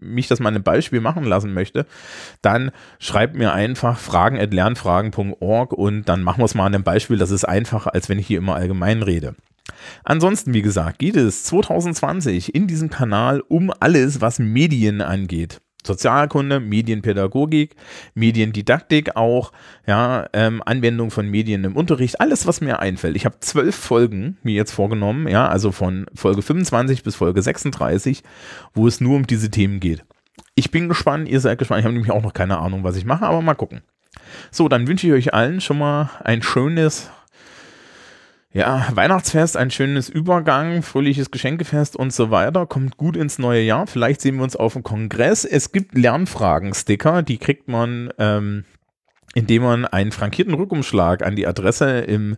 mich 0.00 0.28
das 0.28 0.40
mal 0.40 0.54
ein 0.54 0.62
Beispiel 0.62 1.00
machen 1.00 1.24
lassen 1.24 1.54
möchte, 1.54 1.86
dann 2.42 2.70
schreibt 2.98 3.36
mir 3.36 3.52
einfach 3.52 3.98
fragen.lernfragen.org 3.98 5.72
und 5.72 6.08
dann 6.08 6.22
machen 6.22 6.40
wir 6.40 6.44
es 6.44 6.54
mal 6.54 6.66
an 6.66 6.74
einem 6.74 6.84
Beispiel. 6.84 7.18
Das 7.18 7.30
ist 7.30 7.44
einfacher, 7.44 7.94
als 7.94 8.08
wenn 8.08 8.18
ich 8.18 8.26
hier 8.26 8.38
immer 8.38 8.56
allgemein 8.56 9.02
rede. 9.02 9.34
Ansonsten, 10.04 10.54
wie 10.54 10.62
gesagt, 10.62 10.98
geht 10.98 11.16
es 11.16 11.44
2020 11.44 12.54
in 12.54 12.66
diesem 12.66 12.90
Kanal 12.90 13.40
um 13.40 13.72
alles, 13.80 14.20
was 14.20 14.38
Medien 14.38 15.00
angeht. 15.00 15.60
Sozialkunde, 15.86 16.60
Medienpädagogik, 16.60 17.76
Mediendidaktik 18.14 19.16
auch, 19.16 19.52
ja, 19.86 20.26
ähm, 20.32 20.62
Anwendung 20.64 21.10
von 21.10 21.28
Medien 21.28 21.64
im 21.64 21.76
Unterricht, 21.76 22.20
alles, 22.20 22.46
was 22.46 22.60
mir 22.60 22.78
einfällt. 22.78 23.16
Ich 23.16 23.24
habe 23.24 23.40
zwölf 23.40 23.74
Folgen 23.74 24.38
mir 24.42 24.54
jetzt 24.54 24.72
vorgenommen, 24.72 25.28
ja, 25.28 25.48
also 25.48 25.72
von 25.72 26.06
Folge 26.14 26.42
25 26.42 27.02
bis 27.02 27.16
Folge 27.16 27.42
36, 27.42 28.22
wo 28.74 28.86
es 28.86 29.00
nur 29.00 29.16
um 29.16 29.26
diese 29.26 29.50
Themen 29.50 29.80
geht. 29.80 30.04
Ich 30.54 30.70
bin 30.70 30.88
gespannt, 30.88 31.28
ihr 31.28 31.40
seid 31.40 31.58
gespannt. 31.58 31.80
Ich 31.80 31.84
habe 31.84 31.94
nämlich 31.94 32.12
auch 32.12 32.22
noch 32.22 32.34
keine 32.34 32.58
Ahnung, 32.58 32.84
was 32.84 32.96
ich 32.96 33.04
mache, 33.04 33.24
aber 33.24 33.42
mal 33.42 33.54
gucken. 33.54 33.82
So, 34.50 34.68
dann 34.68 34.86
wünsche 34.86 35.06
ich 35.06 35.12
euch 35.12 35.34
allen 35.34 35.60
schon 35.60 35.78
mal 35.78 36.10
ein 36.22 36.42
schönes 36.42 37.10
ja, 38.52 38.86
Weihnachtsfest, 38.92 39.56
ein 39.56 39.70
schönes 39.70 40.10
Übergang, 40.10 40.82
fröhliches 40.82 41.30
Geschenkefest 41.30 41.96
und 41.96 42.12
so 42.12 42.30
weiter. 42.30 42.66
Kommt 42.66 42.98
gut 42.98 43.16
ins 43.16 43.38
neue 43.38 43.62
Jahr. 43.62 43.86
Vielleicht 43.86 44.20
sehen 44.20 44.36
wir 44.36 44.44
uns 44.44 44.56
auf 44.56 44.74
dem 44.74 44.82
Kongress. 44.82 45.44
Es 45.44 45.72
gibt 45.72 45.96
Lernfragen-Sticker, 45.96 47.22
die 47.22 47.38
kriegt 47.38 47.68
man, 47.68 48.12
ähm, 48.18 48.64
indem 49.34 49.62
man 49.62 49.84
einen 49.86 50.12
frankierten 50.12 50.52
Rückumschlag 50.52 51.24
an 51.24 51.34
die 51.34 51.46
Adresse 51.46 52.00
im 52.00 52.36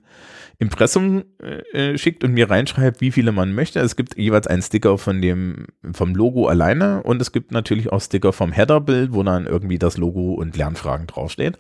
Impressum 0.61 1.25
äh, 1.73 1.99
schickt 1.99 2.23
und 2.23 2.33
mir 2.33 2.49
reinschreibt, 2.49 3.01
wie 3.01 3.11
viele 3.11 3.33
man 3.33 3.53
möchte. 3.53 3.81
Es 3.81 3.97
gibt 3.97 4.17
jeweils 4.17 4.47
einen 4.47 4.63
Sticker 4.63 4.99
von 4.99 5.21
dem, 5.21 5.67
vom 5.93 6.15
Logo 6.15 6.47
alleine 6.47 7.03
und 7.03 7.21
es 7.21 7.33
gibt 7.33 7.51
natürlich 7.51 7.91
auch 7.91 8.01
Sticker 8.01 8.33
vom 8.33 8.53
Header-Bild, 8.53 9.13
wo 9.13 9.25
dann 9.25 9.47
irgendwie 9.47 9.81
das 9.81 9.97
Logo 9.97 10.35
und 10.35 10.57
Lernfragen 10.57 11.09
draufsteht. 11.09 11.59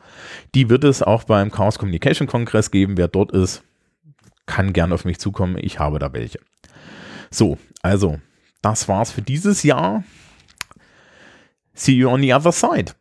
Die 0.55 0.71
wird 0.71 0.85
es 0.85 1.03
auch 1.03 1.25
beim 1.25 1.51
Chaos 1.51 1.81
Communication 1.81 2.29
Kongress 2.29 2.71
geben. 2.71 2.97
Wer 2.97 3.09
dort 3.09 3.33
ist, 3.33 3.65
kann 4.47 4.73
gern 4.73 4.93
auf 4.93 5.05
mich 5.05 5.19
zukommen. 5.19 5.57
Ich 5.59 5.79
habe 5.79 5.99
da 5.99 6.13
welche. 6.13 6.41
So, 7.31 7.59
also, 7.83 8.19
das 8.63 8.89
war's 8.89 9.11
für 9.11 9.23
dieses 9.23 9.63
Jahr. 9.63 10.05
See 11.75 11.93
you 11.93 12.09
on 12.09 12.21
the 12.21 12.33
other 12.33 12.53
side. 12.53 12.93